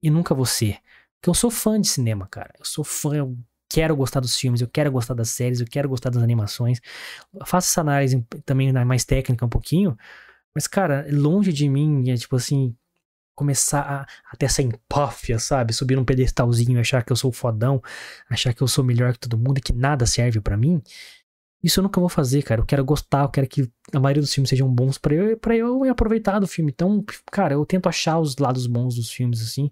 [0.02, 0.78] E nunca vou ser.
[1.20, 2.52] Porque eu sou fã de cinema, cara.
[2.58, 3.36] Eu sou fã, eu
[3.68, 6.80] quero gostar dos filmes, eu quero gostar das séries, eu quero gostar das animações.
[7.34, 9.96] Eu faço essa análise também mais técnica um pouquinho.
[10.54, 12.74] Mas, cara, longe de mim é tipo assim,
[13.34, 15.72] começar a, a, ter essa empáfia, sabe?
[15.74, 17.82] Subir num pedestalzinho, achar que eu sou fodão,
[18.28, 20.82] achar que eu sou melhor que todo mundo e que nada serve para mim.
[21.62, 22.60] Isso eu nunca vou fazer, cara.
[22.60, 25.56] Eu quero gostar, eu quero que a maioria dos filmes sejam bons para eu, pra
[25.56, 26.70] eu aproveitar do filme.
[26.72, 29.70] Então, cara, eu tento achar os lados bons dos filmes, assim.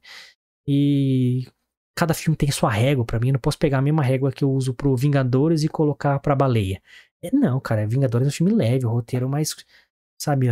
[0.67, 1.47] E
[1.95, 3.29] cada filme tem sua régua para mim.
[3.29, 6.35] Eu não posso pegar a mesma régua que eu uso pro Vingadores e colocar pra
[6.35, 6.83] Baleia.
[7.23, 7.87] É, não, cara.
[7.87, 9.55] Vingadores é um filme leve, o roteiro mais,
[10.19, 10.49] sabe,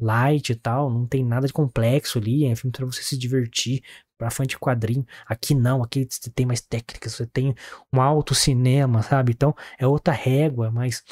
[0.00, 3.18] light e tal, não tem nada de complexo ali, é um filme pra você se
[3.18, 3.82] divertir,
[4.18, 5.06] pra fã de quadrinho.
[5.26, 7.54] Aqui não, aqui você tem mais técnicas, você tem
[7.92, 9.32] um alto cinema, sabe?
[9.32, 11.04] Então é outra régua, mas,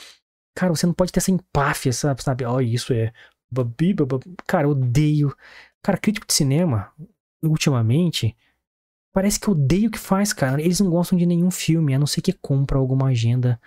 [0.55, 2.44] cara, você não pode ter essa empáfia, sabe?
[2.44, 3.12] Ó, oh, isso é.
[4.46, 5.34] Cara, eu odeio.
[5.82, 6.92] Cara, crítico de cinema,
[7.43, 8.36] ultimamente,
[9.12, 10.61] parece que odeio o que faz, cara.
[10.61, 13.61] Eles não gostam de nenhum filme, a não ser que compra alguma agenda,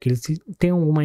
[0.00, 0.22] que eles
[0.58, 1.04] tenham alguma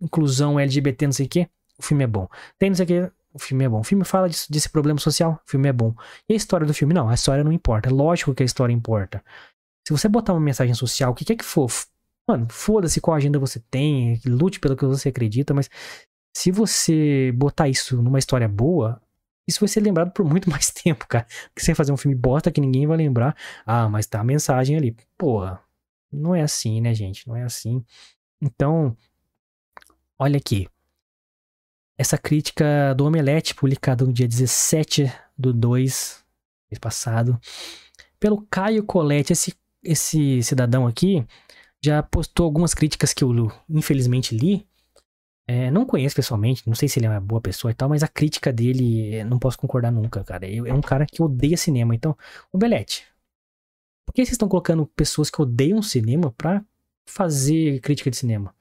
[0.00, 2.28] inclusão LGBT, não sei o quê o filme é bom.
[2.58, 3.80] Tem não sei o que, o filme é bom.
[3.80, 5.94] O filme fala disso, desse problema social, o filme é bom.
[6.28, 6.94] E a história do filme?
[6.94, 7.88] Não, a história não importa.
[7.88, 9.22] É lógico que a história importa.
[9.86, 11.70] Se você botar uma mensagem social, o que quer que for,
[12.26, 15.70] mano, foda-se qual agenda você tem, lute pelo que você acredita, mas
[16.36, 19.00] se você botar isso numa história boa,
[19.46, 21.26] isso vai ser lembrado por muito mais tempo, cara.
[21.54, 23.36] Que você fazer um filme bosta que ninguém vai lembrar.
[23.64, 24.96] Ah, mas tá a mensagem ali.
[25.16, 25.60] Porra,
[26.12, 27.26] não é assim, né, gente?
[27.28, 27.84] Não é assim.
[28.40, 28.96] Então,
[30.18, 30.68] olha aqui.
[31.98, 36.24] Essa crítica do Omelete, publicada no dia 17 do 2,
[36.70, 37.40] mês passado,
[38.20, 39.32] pelo Caio Colette.
[39.32, 41.26] Esse, esse cidadão aqui
[41.82, 43.30] já postou algumas críticas que eu
[43.68, 44.66] infelizmente li.
[45.48, 48.02] É, não conheço pessoalmente, não sei se ele é uma boa pessoa e tal, mas
[48.02, 50.44] a crítica dele não posso concordar nunca, cara.
[50.46, 51.94] É um cara que odeia cinema.
[51.94, 52.16] Então,
[52.52, 53.06] o Belete,
[54.04, 56.64] por que vocês estão colocando pessoas que odeiam cinema pra
[57.08, 58.52] fazer crítica de cinema?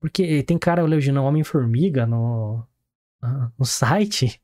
[0.00, 2.66] Porque tem cara elogiando Homem-Formiga no,
[3.58, 4.40] no site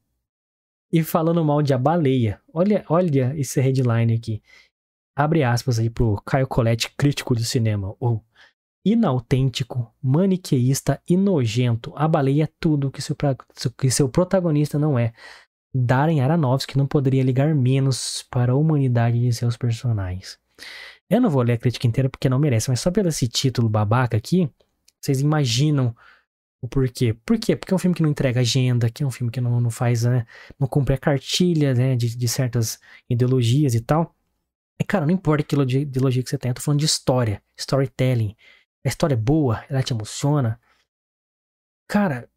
[0.93, 2.41] e falando mal de A Baleia.
[2.53, 4.43] Olha, olha esse headline aqui.
[5.15, 7.97] Abre aspas aí pro Caio Colette, crítico do cinema.
[7.99, 8.23] Ou,
[8.87, 11.93] inautêntico, maniqueísta e nojento.
[11.97, 13.17] A baleia é tudo que seu,
[13.77, 15.13] que seu protagonista não é.
[15.75, 20.39] Darren Aronofsky não poderia ligar menos para a humanidade de seus personagens.
[21.11, 23.69] Eu não vou ler a crítica inteira porque não merece, mas só pelo esse título
[23.69, 24.49] babaca aqui,
[25.01, 25.93] vocês imaginam
[26.63, 27.13] o porquê.
[27.27, 27.57] Por quê?
[27.57, 29.71] Porque é um filme que não entrega agenda, que é um filme que não, não
[29.71, 30.25] faz, né,
[30.61, 32.79] não cumpre a cartilha né, de, de certas
[33.11, 34.15] ideologias e tal.
[34.79, 38.37] E, cara, não importa que ideologia que você tem, eu tô falando de história, storytelling.
[38.87, 40.61] A história é boa, ela te emociona.
[41.89, 42.31] Cara,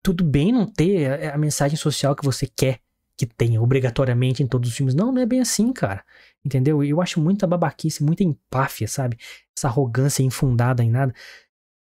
[0.00, 2.80] tudo bem não ter a, mensagem social que você quer
[3.16, 4.94] que tenha obrigatoriamente em todos os filmes.
[4.94, 6.04] Não, não é bem assim, cara.
[6.44, 6.84] Entendeu?
[6.84, 9.18] Eu acho muita babaquice, muita empáfia, sabe?
[9.56, 11.12] Essa arrogância infundada em nada.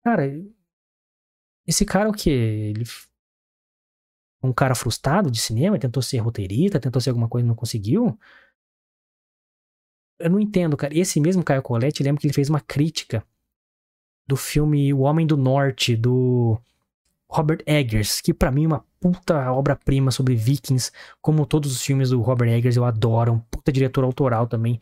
[0.02, 0.24] Cara,
[1.66, 2.30] esse cara o que?
[2.30, 2.84] Ele
[4.42, 8.18] um cara frustrado de cinema, tentou ser roteirista, tentou ser alguma coisa e não conseguiu.
[10.18, 10.96] Eu não entendo, cara.
[10.96, 13.26] Esse mesmo Caio Colette, lembro que ele fez uma crítica
[14.26, 16.58] do filme O Homem do Norte, do
[17.28, 22.10] Robert Eggers, que para mim é uma puta obra-prima sobre vikings, como todos os filmes
[22.10, 24.80] do Robert Eggers eu adoro, um puta diretor autoral também,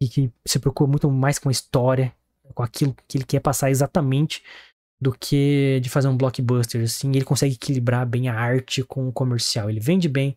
[0.00, 2.12] e que se preocupa muito mais com a história,
[2.54, 4.42] com aquilo que ele quer passar exatamente
[5.00, 9.12] do que de fazer um blockbuster, assim, ele consegue equilibrar bem a arte com o
[9.12, 10.36] comercial, ele vende bem,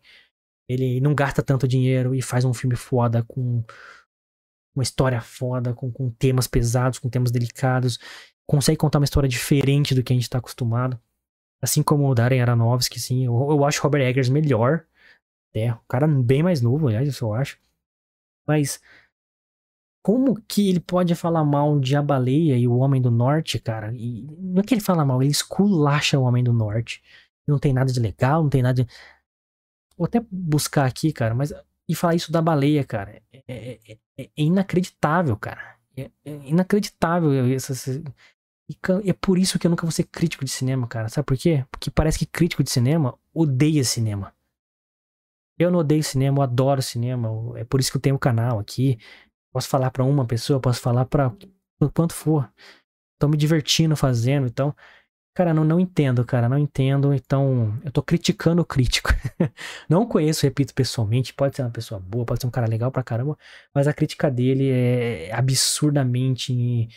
[0.68, 3.64] ele não gasta tanto dinheiro e faz um filme foda com
[4.74, 7.98] uma história foda, com, com temas pesados, com temas delicados,
[8.50, 11.00] consegue contar uma história diferente do que a gente tá acostumado.
[11.62, 13.24] Assim como o Darren Aronofsky, sim.
[13.24, 14.84] Eu, eu acho Robert Eggers melhor.
[15.54, 17.60] É, o cara bem mais novo, aliás, isso eu acho.
[18.48, 18.82] Mas
[20.04, 23.92] como que ele pode falar mal de A Baleia e o Homem do Norte, cara?
[23.94, 27.00] E não é que ele fala mal, ele esculacha o Homem do Norte.
[27.46, 28.90] Não tem nada de legal, não tem nada de...
[29.96, 31.52] Vou até buscar aqui, cara, mas...
[31.88, 33.22] E falar isso da baleia, cara.
[33.32, 35.76] É, é, é, é inacreditável, cara.
[35.96, 37.74] É, é inacreditável essa,
[38.70, 41.08] e é por isso que eu nunca vou ser crítico de cinema, cara.
[41.08, 41.64] Sabe por quê?
[41.72, 44.32] Porque parece que crítico de cinema odeia cinema.
[45.58, 47.28] Eu não odeio cinema, eu adoro cinema.
[47.58, 48.96] É por isso que eu tenho o um canal aqui.
[49.52, 51.34] Posso falar para uma pessoa, posso falar para
[51.92, 52.48] quanto for.
[53.18, 54.74] Tô me divertindo fazendo, então.
[55.34, 57.12] Cara, não, não entendo, cara, não entendo.
[57.12, 59.10] Então, eu tô criticando o crítico.
[59.88, 61.34] não conheço, repito, pessoalmente.
[61.34, 63.36] Pode ser uma pessoa boa, pode ser um cara legal pra caramba.
[63.74, 66.88] Mas a crítica dele é absurdamente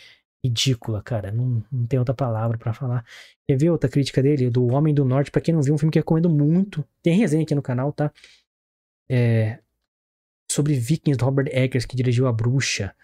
[0.44, 1.32] ridícula, cara.
[1.32, 3.04] Não, não tem outra palavra para falar.
[3.48, 4.50] Quer ver outra crítica dele?
[4.50, 5.30] Do Homem do Norte.
[5.30, 6.86] Pra quem não viu, um filme que eu recomendo muito.
[7.02, 8.12] Tem resenha aqui no canal, tá?
[9.08, 9.58] É,
[10.50, 12.94] sobre Vikings, do Robert Eggers, que dirigiu A Bruxa.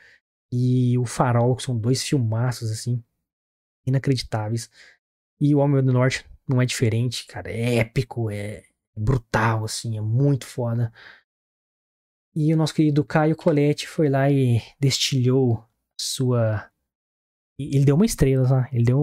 [0.53, 3.03] E O Farol, que são dois filmaços, assim.
[3.87, 4.71] Inacreditáveis.
[5.41, 7.51] E O Homem do Norte não é diferente, cara.
[7.51, 8.65] É épico, é
[8.95, 9.97] brutal, assim.
[9.97, 10.93] É muito foda.
[12.35, 15.65] E o nosso querido Caio Colette foi lá e destilhou
[15.99, 16.71] sua
[17.77, 18.65] ele deu uma estrela, só.
[18.73, 19.01] Ele deu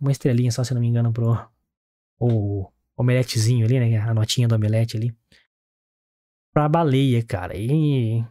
[0.00, 1.36] uma estrelinha só, se não me engano, pro
[2.18, 3.98] o omeletezinho ali, né?
[3.98, 5.14] A notinha do omelete ali.
[6.52, 7.54] Pra baleia, cara.
[7.56, 8.24] E.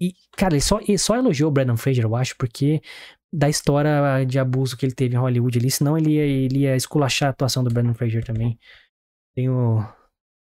[0.00, 2.82] E, cara, ele só, ele só elogiou o Brandon Fraser, eu acho, porque
[3.32, 6.76] da história de abuso que ele teve em Hollywood ali, senão ele ia, ele ia
[6.76, 8.58] esculachar a atuação do Brandon Fraser também.
[9.34, 9.86] Tenho,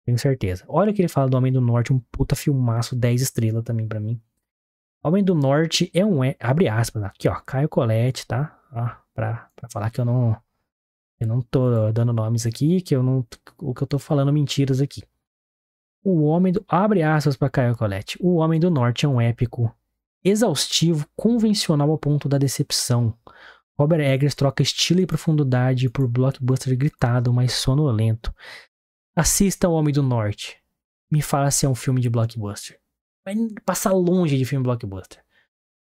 [0.03, 0.65] tenho certeza.
[0.67, 3.87] Olha o que ele fala do Homem do Norte, um puta filmaço, 10 estrelas também
[3.87, 4.19] para mim.
[5.04, 6.20] Homem do Norte é um.
[6.39, 8.56] Abre aspas, aqui ó, Caio Colette, tá?
[8.72, 10.38] Ó, pra, pra falar que eu não.
[11.20, 13.26] Eu não tô dando nomes aqui, que eu não.
[13.60, 15.04] O que eu tô falando mentiras aqui.
[16.04, 16.64] O Homem do.
[16.68, 18.18] Abre aspas pra Caio Colette.
[18.20, 19.74] O Homem do Norte é um épico
[20.24, 23.16] exaustivo, convencional ao ponto da decepção.
[23.78, 28.32] Robert Eggers troca estilo e profundidade por blockbuster gritado, mas sonolento.
[29.16, 30.58] Assista O Homem do Norte.
[31.10, 32.80] Me fala se é um filme de blockbuster
[33.24, 35.24] vai passar longe de filme blockbuster.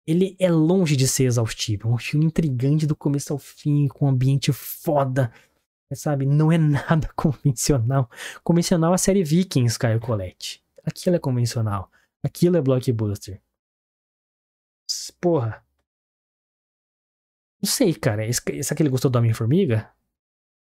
[0.05, 1.89] Ele é longe de ser exaustivo.
[1.89, 5.31] É um filme intrigante do começo ao fim, com um ambiente foda.
[5.93, 6.25] Sabe?
[6.25, 8.09] Não é nada convencional.
[8.43, 10.63] Convencional é a série Vikings, Caio Colette.
[10.83, 11.89] Aquilo é convencional.
[12.21, 13.41] Aquilo é blockbuster.
[15.21, 15.63] Porra.
[17.61, 18.25] Não sei, cara.
[18.25, 19.89] Esse, aquele gostou do Homem-Formiga?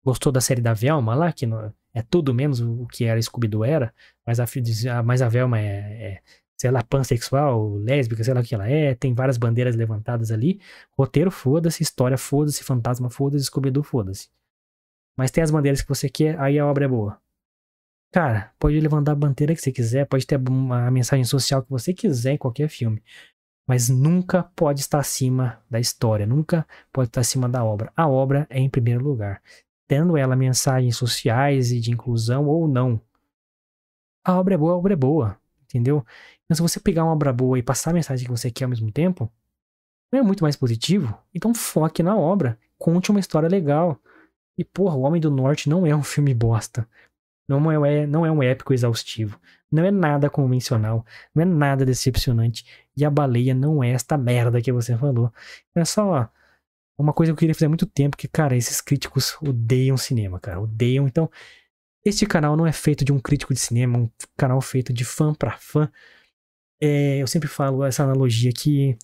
[0.03, 1.31] Gostou da série da Velma lá?
[1.31, 1.47] Que
[1.93, 3.93] é tudo menos o que era Scooby-Doo era.
[4.25, 4.45] Mas a,
[5.03, 5.63] mas a Velma é,
[6.03, 6.21] é
[6.61, 10.61] sei lá, pansexual, lésbica, sei lá o que ela é, tem várias bandeiras levantadas ali.
[10.95, 14.29] Roteiro, foda-se, história, foda-se, fantasma, foda-se, scooby foda-se.
[15.17, 17.19] Mas tem as bandeiras que você quer, aí a obra é boa.
[18.13, 21.95] Cara, pode levantar a bandeira que você quiser, pode ter a mensagem social que você
[21.95, 23.01] quiser em qualquer filme.
[23.67, 27.91] Mas nunca pode estar acima da história, nunca pode estar acima da obra.
[27.97, 29.41] A obra é em primeiro lugar.
[29.87, 33.01] Tendo ela mensagens sociais e de inclusão ou não.
[34.23, 35.40] A obra é boa, a obra é boa.
[35.71, 36.05] Entendeu?
[36.45, 38.69] Então, se você pegar uma obra boa e passar a mensagem que você quer ao
[38.69, 39.31] mesmo tempo,
[40.11, 41.17] Não é muito mais positivo?
[41.33, 42.59] Então foque na obra.
[42.77, 43.99] Conte uma história legal.
[44.57, 46.87] E, porra, O Homem do Norte não é um filme bosta.
[47.47, 49.39] Não é, não é um épico exaustivo.
[49.71, 51.05] Não é nada convencional.
[51.35, 52.65] Não é nada decepcionante.
[52.95, 55.31] E a baleia não é esta merda que você falou.
[55.75, 56.29] É só
[56.97, 60.39] uma coisa que eu queria fazer há muito tempo, que, cara, esses críticos odeiam cinema,
[60.39, 60.61] cara.
[60.61, 61.07] Odeiam.
[61.07, 61.29] Então,
[62.03, 65.33] este canal não é feito de um crítico de cinema, um canal feito de fã
[65.33, 65.91] para fã.
[66.79, 68.97] É, eu sempre falo essa analogia que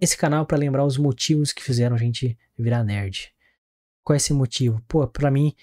[0.00, 3.32] esse canal é para lembrar os motivos que fizeram a gente virar nerd.
[4.04, 4.82] Qual é esse motivo?
[4.86, 5.54] Pô, pra mim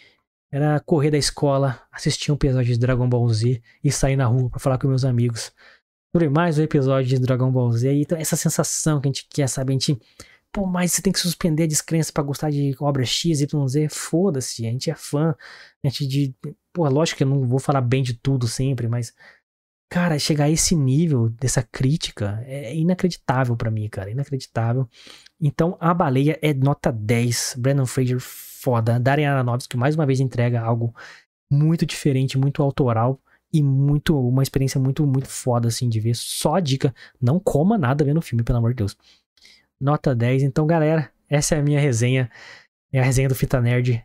[0.52, 4.50] era correr da escola, assistir um episódio de Dragon Ball Z e sair na rua
[4.50, 5.52] para falar com meus amigos
[6.12, 7.92] sobre mais um episódio de Dragon Ball Z.
[7.92, 9.72] E então, essa sensação que a gente quer, sabe?
[9.72, 10.00] A gente,
[10.54, 13.90] pô, mas você tem que suspender a descrença para gostar de obra X, Y, Z.
[13.90, 15.36] Foda-se, a gente é fã.
[15.84, 16.36] A gente de.
[16.72, 19.14] Pô, lógico que eu não vou falar bem de tudo sempre, mas
[19.94, 24.10] Cara, chegar a esse nível dessa crítica é inacreditável para mim, cara.
[24.10, 24.90] Inacreditável.
[25.40, 27.58] Então, A Baleia é nota 10.
[27.60, 29.00] Brandon Fraser, foda.
[29.00, 30.96] Darren Aronofsky, mais uma vez, entrega algo
[31.48, 33.22] muito diferente, muito autoral
[33.54, 36.16] e muito uma experiência muito, muito foda, assim, de ver.
[36.16, 36.92] Só dica,
[37.22, 38.98] não coma nada vendo o filme, pelo amor de Deus.
[39.80, 40.44] Nota 10.
[40.44, 42.30] Então, galera, essa é a minha resenha.
[42.92, 44.04] É a resenha do Fita Nerd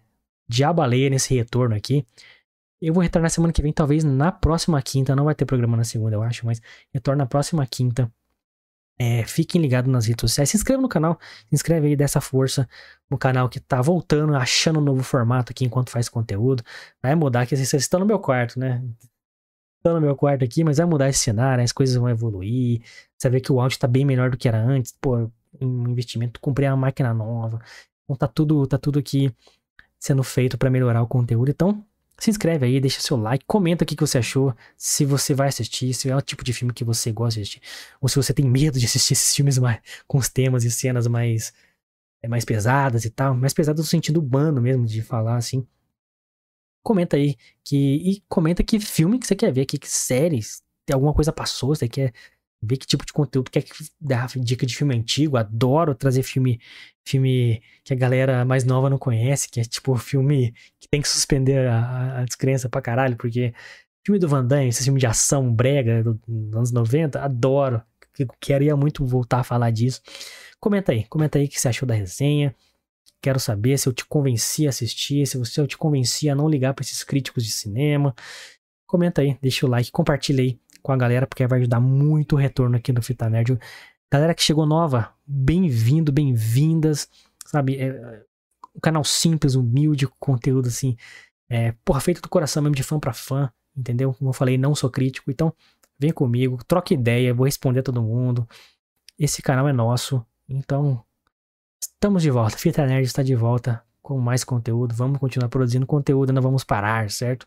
[0.49, 2.07] de A Baleia nesse retorno aqui.
[2.81, 5.15] Eu vou retornar semana que vem, talvez na próxima quinta.
[5.15, 6.61] Não vai ter programa na segunda, eu acho, mas
[6.93, 8.11] retorno na próxima quinta.
[9.01, 10.51] É, fiquem ligados nas redes sociais.
[10.51, 11.19] Se inscreva no canal.
[11.49, 12.69] Se inscreve aí dessa força
[13.11, 16.63] no canal que tá voltando, achando um novo formato aqui enquanto faz conteúdo.
[17.03, 18.83] Vai mudar, que vocês estão no meu quarto, né?
[19.79, 22.83] Estão no meu quarto aqui, mas vai mudar esse cenário, as coisas vão evoluir.
[23.17, 24.93] Você vê que o áudio tá bem melhor do que era antes.
[25.01, 25.31] Pô,
[25.61, 27.61] um investimento, comprei uma máquina nova.
[28.05, 29.35] Então tá tudo, tá tudo aqui
[29.99, 31.51] sendo feito para melhorar o conteúdo.
[31.51, 31.85] Então,
[32.19, 35.95] se inscreve aí, deixa seu like, comenta o que você achou, se você vai assistir,
[35.95, 37.63] se é o tipo de filme que você gosta de assistir,
[38.01, 41.07] ou se você tem medo de assistir esses filmes mais, com os temas e cenas
[41.07, 41.53] mais,
[42.23, 45.67] é, mais pesadas e tal, mais pesadas no sentido humano mesmo, de falar assim.
[46.83, 50.95] Comenta aí que, e comenta que filme que você quer ver, que, que séries, tem
[50.95, 52.13] alguma coisa passou, você quer
[52.61, 53.65] ver que tipo de conteúdo quer
[54.01, 55.37] dar dica de filme antigo.
[55.37, 56.61] Adoro trazer filme
[57.07, 61.09] filme que a galera mais nova não conhece, que é tipo filme que tem que
[61.09, 63.55] suspender a, a descrença pra caralho, porque
[64.05, 67.83] filme do Van Damme, esse filme de ação brega dos anos 90, adoro.
[68.41, 70.03] Queria muito voltar a falar disso.
[70.59, 72.55] Comenta aí, comenta aí o que você achou da resenha.
[73.21, 76.75] Quero saber se eu te convenci a assistir, se eu te convenci a não ligar
[76.75, 78.15] para esses críticos de cinema.
[78.87, 80.59] Comenta aí, deixa o like, compartilha aí
[80.89, 83.59] com a galera, porque vai ajudar muito o retorno aqui do Fita Nerd.
[84.11, 87.11] Galera que chegou nova, bem-vindo, bem-vindas,
[87.45, 87.77] sabe?
[87.77, 88.25] É,
[88.75, 90.97] um canal simples, humilde, conteúdo assim,
[91.47, 94.15] é, porra, feito do coração mesmo, de fã pra fã, entendeu?
[94.15, 95.53] Como eu falei, não sou crítico, então
[95.99, 98.49] vem comigo, troca ideia, vou responder a todo mundo.
[99.19, 101.05] Esse canal é nosso, então
[101.83, 102.57] estamos de volta.
[102.57, 104.95] Fita Nerd está de volta com mais conteúdo.
[104.95, 107.47] Vamos continuar produzindo conteúdo, não vamos parar, certo?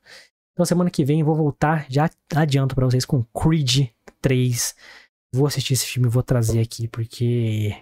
[0.54, 3.90] Então semana que vem eu vou voltar, já adianto para vocês com Creed
[4.22, 4.76] 3.
[5.34, 7.76] Vou assistir esse filme e vou trazer aqui porque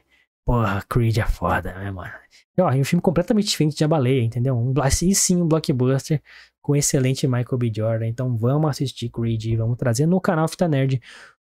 [0.45, 2.11] porra, Creed é foda, né, mano?
[2.57, 4.57] E, ó, é um filme completamente diferente de A Baleia, entendeu?
[4.57, 6.22] Um, e sim, um blockbuster
[6.61, 7.72] com excelente Michael B.
[7.76, 8.07] Jordan.
[8.07, 11.01] Então vamos assistir Creed, vamos trazer no canal Fita Nerd.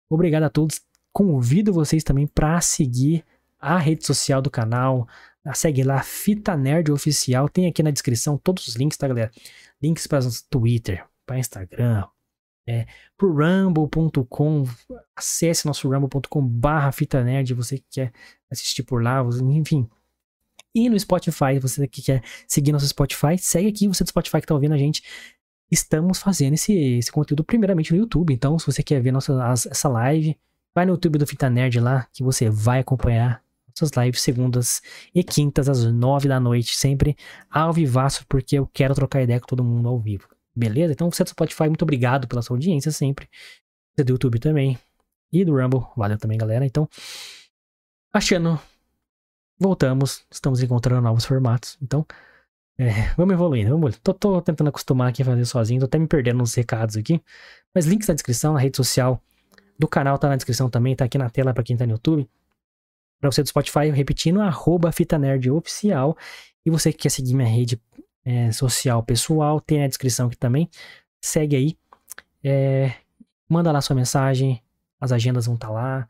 [0.10, 0.82] Obrigado a todos.
[1.12, 3.24] Convido vocês também para seguir
[3.60, 5.08] a rede social do canal.
[5.56, 7.50] Segue lá, Fita Nerd Oficial.
[7.50, 9.32] Tem aqui na descrição todos os links, tá, galera?
[9.82, 12.06] links para Twitter, para Instagram,
[12.66, 14.64] é, pro rumble.com,
[15.16, 18.12] acesse nosso rumble.com barra fita nerd, você que quer
[18.50, 19.88] assistir por lá, enfim.
[20.74, 24.48] E no Spotify, você que quer seguir nosso Spotify, segue aqui, você do Spotify que
[24.48, 25.04] tá ouvindo a gente.
[25.70, 29.34] Estamos fazendo esse, esse conteúdo primeiramente no YouTube, então se você quer ver nossa,
[29.70, 30.38] essa live,
[30.74, 34.82] vai no YouTube do Fita Nerd lá, que você vai acompanhar nossas lives segundas
[35.14, 37.16] e quintas às nove da noite, sempre
[37.50, 40.37] ao vivaço, porque eu quero trocar ideia com todo mundo ao vivo.
[40.58, 40.94] Beleza?
[40.94, 43.30] Então você do Spotify, muito obrigado pela sua audiência sempre.
[43.96, 44.78] Você do YouTube também.
[45.32, 46.66] E do Rumble, valeu também, galera.
[46.66, 46.90] Então,
[48.12, 48.60] achando,
[49.60, 51.78] voltamos, estamos encontrando novos formatos.
[51.82, 52.06] Então,
[52.78, 56.08] é, vamos evoluindo, vamos tô, tô, tentando acostumar aqui a fazer sozinho, tô até me
[56.08, 57.22] perdendo nos recados aqui.
[57.76, 59.22] Mas links na descrição, na rede social
[59.78, 62.28] do canal tá na descrição também, tá aqui na tela para quem tá no YouTube.
[63.20, 66.18] Para você do Spotify, repetindo, arroba Fita Nerd Oficial.
[66.66, 67.82] E você que quer seguir minha rede
[68.28, 70.70] é, social pessoal, tem na descrição aqui também.
[71.22, 71.78] Segue aí.
[72.44, 72.94] É,
[73.48, 74.62] manda lá sua mensagem.
[75.00, 76.10] As agendas vão estar tá lá.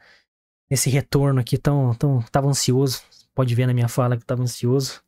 [0.68, 3.04] Esse retorno aqui, tão, tão, tava ansioso.
[3.36, 5.04] Pode ver na minha fala que tava ansioso.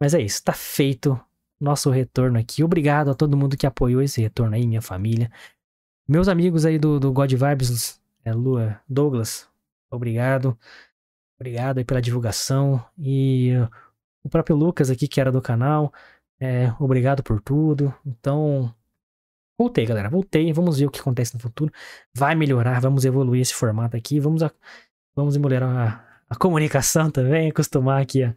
[0.00, 1.18] Mas é isso, tá feito
[1.60, 2.64] nosso retorno aqui.
[2.64, 5.30] Obrigado a todo mundo que apoiou esse retorno aí, minha família.
[6.08, 9.48] Meus amigos aí do, do God Vibes, é, Lua, Douglas,
[9.90, 10.58] obrigado.
[11.38, 12.84] Obrigado aí pela divulgação.
[12.98, 13.52] E
[14.24, 15.92] o próprio Lucas aqui, que era do canal,
[16.40, 17.94] é, obrigado por tudo.
[18.06, 18.72] Então,
[19.58, 20.08] voltei, galera.
[20.08, 20.52] Voltei.
[20.52, 21.72] Vamos ver o que acontece no futuro.
[22.14, 24.20] Vai melhorar, vamos evoluir esse formato aqui.
[24.20, 24.50] Vamos, a,
[25.14, 28.34] vamos melhorar a, a comunicação também, acostumar aqui a,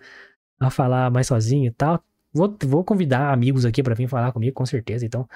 [0.60, 2.04] a falar mais sozinho e tal.
[2.34, 5.06] Vou, vou convidar amigos aqui para vir falar comigo, com certeza.
[5.06, 5.28] Então,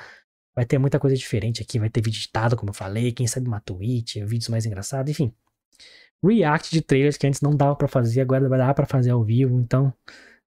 [0.56, 1.78] vai ter muita coisa diferente aqui.
[1.78, 3.12] Vai ter vídeo editado, como eu falei.
[3.12, 5.34] Quem sabe uma Twitch, vídeos mais engraçados, enfim.
[6.24, 9.24] React de trailers que antes não dava para fazer, agora vai dar para fazer ao
[9.24, 9.60] vivo.
[9.60, 9.94] Então,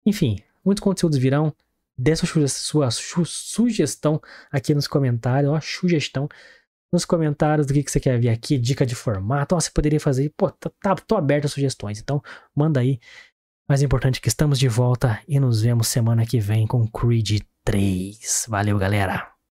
[0.05, 1.53] enfim, muitos conteúdos virão.
[1.97, 4.21] Dê sua, sua su, sugestão
[4.51, 5.51] aqui nos comentários.
[5.51, 6.27] Ó, sugestão
[6.91, 9.55] nos comentários do que, que você quer ver aqui, dica de formato.
[9.55, 10.31] Ó, você poderia fazer.
[10.37, 11.99] Pô, tá, tá, tô aberto a sugestões.
[11.99, 12.21] Então,
[12.55, 12.99] manda aí.
[13.69, 17.41] Mais importante é que estamos de volta e nos vemos semana que vem com Creed
[17.65, 18.45] 3.
[18.47, 19.36] Valeu, galera!